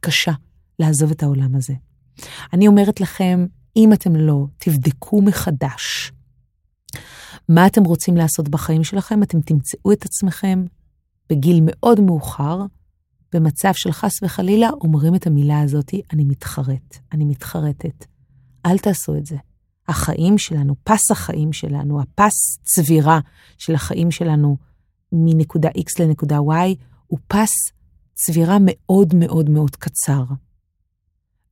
קשה 0.00 0.32
לעזוב 0.78 1.10
את 1.10 1.22
העולם 1.22 1.54
הזה. 1.54 1.74
אני 2.52 2.66
אומרת 2.66 3.00
לכם, 3.00 3.46
אם 3.76 3.92
אתם 3.92 4.16
לא 4.16 4.46
תבדקו 4.58 5.22
מחדש 5.22 6.12
מה 7.48 7.66
אתם 7.66 7.84
רוצים 7.84 8.16
לעשות 8.16 8.48
בחיים 8.48 8.84
שלכם, 8.84 9.22
אתם 9.22 9.40
תמצאו 9.40 9.92
את 9.92 10.04
עצמכם 10.04 10.64
בגיל 11.30 11.60
מאוד 11.62 12.00
מאוחר, 12.00 12.60
במצב 13.34 13.70
של 13.74 13.92
חס 13.92 14.22
וחלילה, 14.22 14.70
אומרים 14.80 15.14
את 15.14 15.26
המילה 15.26 15.60
הזאת, 15.60 15.94
אני 16.12 16.24
מתחרט, 16.24 16.98
אני 17.12 17.24
מתחרטת. 17.24 18.04
אל 18.66 18.78
תעשו 18.78 19.16
את 19.16 19.26
זה. 19.26 19.36
החיים 19.88 20.38
שלנו, 20.38 20.74
פס 20.84 21.10
החיים 21.10 21.52
שלנו, 21.52 22.00
הפס 22.00 22.58
צבירה 22.62 23.20
של 23.58 23.74
החיים 23.74 24.10
שלנו 24.10 24.56
מנקודה 25.12 25.68
X 25.68 26.02
לנקודה 26.02 26.38
Y, 26.38 26.74
הוא 27.06 27.18
פס 27.28 27.50
צבירה 28.14 28.56
מאוד 28.60 29.14
מאוד 29.14 29.50
מאוד 29.50 29.76
קצר. 29.76 30.24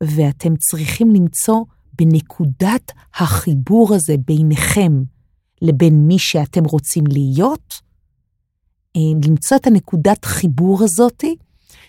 ואתם 0.03 0.57
צריכים 0.57 1.15
למצוא 1.15 1.65
בנקודת 1.93 2.93
החיבור 3.15 3.95
הזה 3.95 4.15
ביניכם 4.27 5.03
לבין 5.63 6.07
מי 6.07 6.19
שאתם 6.19 6.65
רוצים 6.65 7.05
להיות, 7.07 7.75
אה, 8.97 9.01
למצוא 9.29 9.57
את 9.57 9.67
הנקודת 9.67 10.25
חיבור 10.25 10.79
הזאתי, 10.83 11.37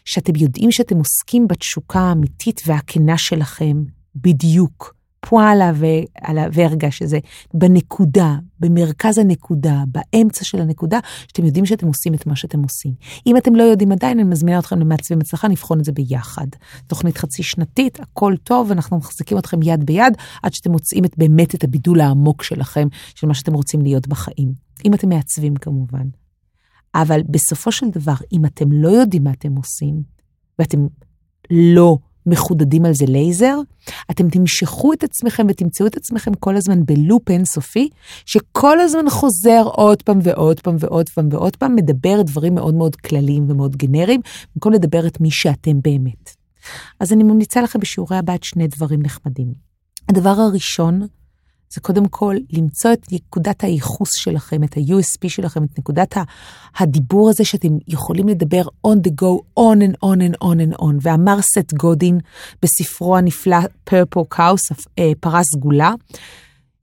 שאתם 0.06 0.36
יודעים 0.36 0.72
שאתם 0.72 0.98
עוסקים 0.98 1.48
בתשוקה 1.48 2.00
האמיתית 2.00 2.62
והכנה 2.68 3.18
שלכם 3.18 3.84
בדיוק. 4.16 4.96
פועלה 5.30 5.72
והרגע 6.52 6.92
שזה 6.92 7.20
בנקודה, 7.54 8.36
במרכז 8.60 9.18
הנקודה, 9.18 9.84
באמצע 9.88 10.46
של 10.46 10.62
הנקודה, 10.62 11.00
שאתם 11.28 11.46
יודעים 11.46 11.66
שאתם 11.66 11.88
עושים 11.88 12.14
את 12.14 12.28
מה 12.28 12.36
שאתם 12.36 12.64
עושים. 12.64 12.94
אם 13.28 13.38
אתם 13.38 13.56
לא 13.56 13.64
יודעים 13.64 13.92
עדיין, 13.92 14.20
אני 14.20 14.30
מזמינה 14.30 14.60
אתכם 14.60 14.80
למעצבים 14.80 15.20
הצלחה, 15.20 15.48
נבחון 15.48 15.80
את 15.80 15.86
זה 15.86 15.92
ביחד. 15.92 16.48
תוכנית 16.88 17.18
חצי 17.18 17.44
שנתית, 17.44 18.00
הכל 18.00 18.36
טוב, 18.44 18.72
אנחנו 18.72 18.98
מחזיקים 18.98 19.38
אתכם 19.38 19.60
יד 19.64 19.86
ביד, 19.86 20.14
עד 20.44 20.54
שאתם 20.54 20.72
מוצאים 20.72 21.06
את, 21.06 21.18
באמת 21.18 21.56
את 21.56 21.64
הבידול 21.64 22.02
העמוק 22.02 22.44
שלכם, 22.44 22.88
של 23.16 23.28
מה 23.28 23.34
שאתם 23.34 23.54
רוצים 23.54 23.82
להיות 23.82 24.08
בחיים. 24.08 24.54
אם 24.86 24.94
אתם 24.94 25.10
מעצבים 25.10 25.56
כמובן. 25.56 26.08
אבל 26.96 27.22
בסופו 27.30 27.72
של 27.72 27.90
דבר, 27.90 28.16
אם 28.32 28.46
אתם 28.46 28.72
לא 28.72 28.90
יודעים 28.90 29.24
מה 29.24 29.32
אתם 29.32 29.56
עושים, 29.56 30.04
ואתם 30.60 30.88
לא 31.50 31.98
מחודדים 32.26 32.86
על 32.86 32.94
זה 32.94 33.06
לייזר, 33.06 33.58
אתם 34.12 34.30
תמשכו 34.30 34.94
את 34.94 35.04
עצמכם 35.04 35.46
ותמצאו 35.50 35.88
את 35.88 35.98
עצמכם 35.98 36.34
כל 36.34 36.56
הזמן 36.56 36.86
בלופ 36.86 37.30
אינסופי, 37.30 37.90
שכל 38.26 38.80
הזמן 38.80 39.10
חוזר 39.10 39.64
עוד 39.66 40.02
פעם 40.02 40.20
ועוד 40.24 40.60
פעם 40.60 40.76
ועוד 40.80 41.10
פעם 41.10 41.30
ועוד 41.32 41.56
פעם, 41.56 41.76
מדבר 41.76 42.22
דברים 42.22 42.56
מאוד 42.56 42.74
מאוד 42.74 42.96
כלליים 42.96 43.46
ומאוד 43.50 43.76
גנריים, 43.76 44.22
במקום 44.56 44.74
לדבר 44.74 45.08
את 45.08 45.22
מי 45.22 45.32
שאתם 45.32 45.82
באמת. 45.82 46.36
אז 47.00 47.14
אני 47.14 47.24
ממליצה 47.24 47.62
לכם 47.62 47.80
בשיעורי 47.80 48.18
הבית 48.18 48.44
שני 48.44 48.68
דברים 48.68 49.02
נחמדים. 49.02 49.54
הדבר 50.10 50.30
הראשון, 50.30 51.08
זה 51.74 51.82
קודם 51.82 52.08
כל 52.08 52.36
למצוא 52.52 52.94
את 52.94 53.08
נקודת 53.12 53.64
הייחוס 53.64 54.10
שלכם, 54.16 54.64
את 54.64 54.78
ה-USP 54.78 55.30
שלכם, 55.30 55.64
את 55.64 55.80
נקודת 55.80 56.18
הדיבור 56.78 57.30
הזה 57.30 57.46
שאתם 57.46 57.78
יכולים 57.88 58.28
לדבר 58.28 58.62
on 58.88 59.08
the 59.08 59.12
go, 59.22 59.60
on 59.60 59.78
and 59.78 59.96
on 60.04 60.18
and 60.18 60.44
on 60.44 60.72
and 60.72 60.82
on. 60.82 60.94
ואמר 61.02 61.42
סט 61.42 61.74
גודין 61.74 62.20
בספרו 62.62 63.18
הנפלא 63.18 63.58
Purple 63.90 64.36
Cows, 64.38 64.76
אה, 65.00 65.12
פרה 65.20 65.42
סגולה, 65.44 65.94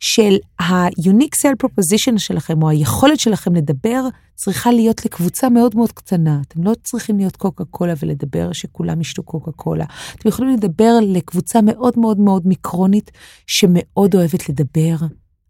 של 0.00 0.36
ה-unique 0.60 1.36
sell 1.42 1.64
proposition 1.64 2.18
שלכם, 2.18 2.62
או 2.62 2.68
היכולת 2.68 3.20
שלכם 3.20 3.54
לדבר, 3.54 4.04
צריכה 4.34 4.72
להיות 4.72 5.04
לקבוצה 5.04 5.48
מאוד 5.48 5.76
מאוד 5.76 5.92
קטנה. 5.92 6.40
אתם 6.48 6.62
לא 6.62 6.72
צריכים 6.82 7.16
להיות 7.16 7.36
קוקה 7.36 7.64
קולה 7.64 7.94
ולדבר 8.02 8.52
שכולם 8.52 9.00
ישתו 9.00 9.22
קוקה 9.22 9.52
קולה. 9.52 9.84
אתם 10.14 10.28
יכולים 10.28 10.54
לדבר 10.54 10.98
לקבוצה 11.02 11.60
מאוד 11.62 11.98
מאוד 11.98 12.20
מאוד 12.20 12.46
מיקרונית, 12.46 13.10
שמאוד 13.46 14.14
אוהבת 14.14 14.48
לדבר 14.48 14.96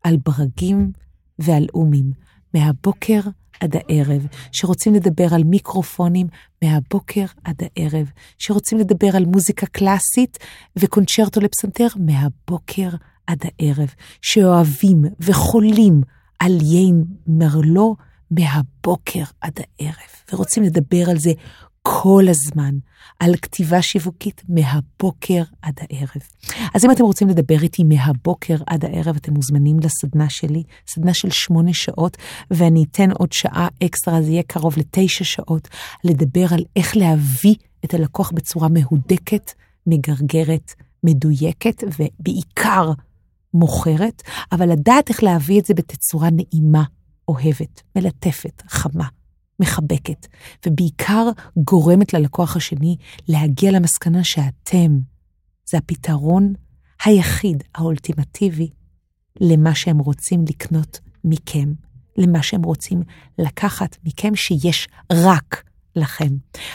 על 0.05 0.17
ברגים 0.17 0.93
ועל 1.39 1.67
אומים. 1.75 2.13
מהבוקר 2.55 3.21
עד 3.61 3.77
הערב, 3.77 4.27
שרוצים 4.53 4.95
לדבר 4.95 5.35
על 5.35 5.45
מיקרופונים 5.45 6.27
מהבוקר 6.63 7.25
עד 7.45 7.63
הערב, 7.63 8.11
שרוצים 8.39 8.79
לדבר 8.79 9.17
על 9.17 9.25
מוזיקה 9.25 9.67
קלאסית 9.67 10.39
וקונצ'רטו 10.77 11.41
לפסנתר 11.41 11.87
מהבוקר 11.97 12.89
עד 13.31 13.39
הערב, 13.45 13.95
שאוהבים 14.23 15.05
וחולים 15.21 16.01
על 16.39 16.59
יין 16.63 17.05
מרלו 17.27 17.97
מהבוקר 18.31 19.23
עד 19.41 19.59
הערב, 19.59 20.11
ורוצים 20.33 20.63
לדבר 20.63 21.11
על 21.11 21.19
זה 21.19 21.33
כל 21.83 22.25
הזמן, 22.29 22.75
על 23.19 23.37
כתיבה 23.37 23.83
שיווקית 23.83 24.43
מהבוקר 24.49 25.43
עד 25.63 25.81
הערב. 25.81 26.23
אז 26.75 26.85
אם 26.85 26.91
אתם 26.91 27.05
רוצים 27.05 27.29
לדבר 27.29 27.63
איתי 27.63 27.85
מהבוקר 27.85 28.57
עד 28.67 28.85
הערב, 28.85 29.17
אתם 29.17 29.35
מוזמנים 29.35 29.77
לסדנה 29.81 30.31
שלי, 30.31 30.63
סדנה 30.89 31.15
של 31.15 31.31
שמונה 31.31 31.75
שעות, 31.75 32.17
ואני 32.51 32.85
אתן 32.91 33.11
עוד 33.11 33.33
שעה 33.33 33.69
אקסטרה, 33.85 34.23
זה 34.23 34.31
יהיה 34.31 34.43
קרוב 34.43 34.79
לתשע 34.79 35.25
שעות, 35.25 35.69
לדבר 36.05 36.47
על 36.51 36.65
איך 36.77 36.97
להביא 36.97 37.55
את 37.85 37.95
הלקוח 37.95 38.31
בצורה 38.31 38.69
מהודקת, 38.69 39.53
מגרגרת, 39.87 40.75
מדויקת, 41.05 41.85
ובעיקר 41.85 42.93
מוכרת, 43.55 44.23
אבל 44.53 44.73
לדעת 44.73 45.09
איך 45.09 45.23
להביא 45.23 45.61
את 45.61 45.67
זה 45.67 45.75
בתצורה 45.75 46.29
נעימה, 46.31 46.85
אוהבת, 47.29 47.83
מלטפת, 47.97 48.63
חמה. 48.69 49.07
מחבקת, 49.61 50.27
ובעיקר 50.67 51.29
גורמת 51.57 52.15
ללקוח 52.15 52.57
השני 52.57 52.97
להגיע 53.29 53.71
למסקנה 53.71 54.25
שאתם 54.25 54.99
זה 55.71 55.79
הפתרון 55.79 56.53
היחיד, 57.05 57.65
האולטימטיבי, 57.75 58.71
למה 59.41 59.75
שהם 59.75 59.99
רוצים 59.99 60.45
לקנות 60.49 61.01
מכם, 61.25 61.73
למה 62.17 62.43
שהם 62.43 62.63
רוצים 62.63 63.03
לקחת 63.39 63.97
מכם 64.05 64.37
שיש 64.37 64.89
רק 65.13 65.65
לכם. 65.97 66.29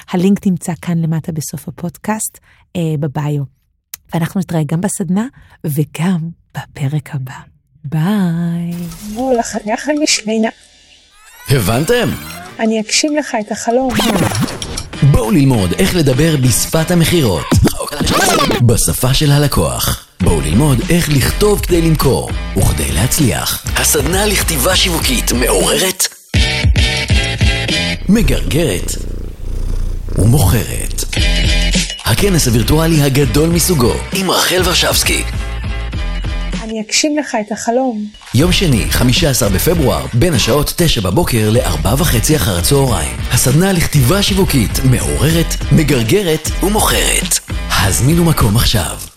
הלינק 0.10 0.48
נמצא 0.48 0.74
כאן 0.82 0.98
למטה 0.98 1.32
בסוף 1.32 1.68
הפודקאסט, 1.68 2.40
אה, 2.76 2.96
בביו. 3.00 3.44
ואנחנו 4.14 4.40
נתראה 4.40 4.62
גם 4.66 4.82
בסדנה 4.82 5.26
וגם 5.64 6.20
בפרק 6.58 7.10
הבא. 7.14 7.34
ביי. 7.84 8.72
בואו 9.14 9.38
לחנך 9.38 9.90
למשלינה. 9.96 10.50
הבנתם? 11.50 12.10
אני 12.60 12.80
אגשים 12.80 13.16
לך 13.16 13.38
את 13.40 13.52
החלום. 13.52 13.94
בואו 15.12 15.32
ללמוד 15.32 15.72
איך 15.74 15.96
לדבר 15.96 16.36
בשפת 16.38 16.92
המכירות. 16.92 17.46
בשפה 18.66 19.14
של 19.14 19.32
הלקוח. 19.32 20.08
בואו 20.24 20.42
ללמוד 20.42 20.78
איך 20.90 21.10
לכתוב 21.10 21.60
כדי 21.60 21.82
למכור 21.82 22.30
וכדי 22.58 22.92
להצליח. 22.92 23.66
הסדנה 23.76 24.26
לכתיבה 24.26 24.76
שיווקית 24.76 25.32
מעוררת, 25.32 26.08
מגרגרת 28.10 28.92
ומוכרת. 30.16 30.95
הכנס 32.06 32.48
הווירטואלי 32.48 33.02
הגדול 33.02 33.50
מסוגו 33.50 33.94
עם 34.14 34.32
רחל 34.32 34.62
ורשבסקי. 34.66 35.24
אני 36.64 36.82
אגשים 36.82 37.18
לך 37.18 37.38
את 37.48 37.52
החלום. 37.52 38.06
יום 38.34 38.52
שני, 38.52 38.86
15 38.90 39.50
בפברואר, 39.50 40.06
בין 40.14 40.34
השעות 40.34 40.74
9 40.78 41.02
בבוקר 41.02 41.50
ל-4 41.50 41.88
וחצי 41.98 42.36
אחר 42.36 42.58
הצהריים. 42.58 43.18
הסדנה 43.32 43.72
לכתיבה 43.72 44.24
שיווקית 44.24 44.72
מעוררת, 44.92 45.56
מגרגרת 45.72 46.50
ומוכרת. 46.64 47.40
הזמינו 47.70 48.26
מקום 48.26 48.56
עכשיו. 48.56 49.15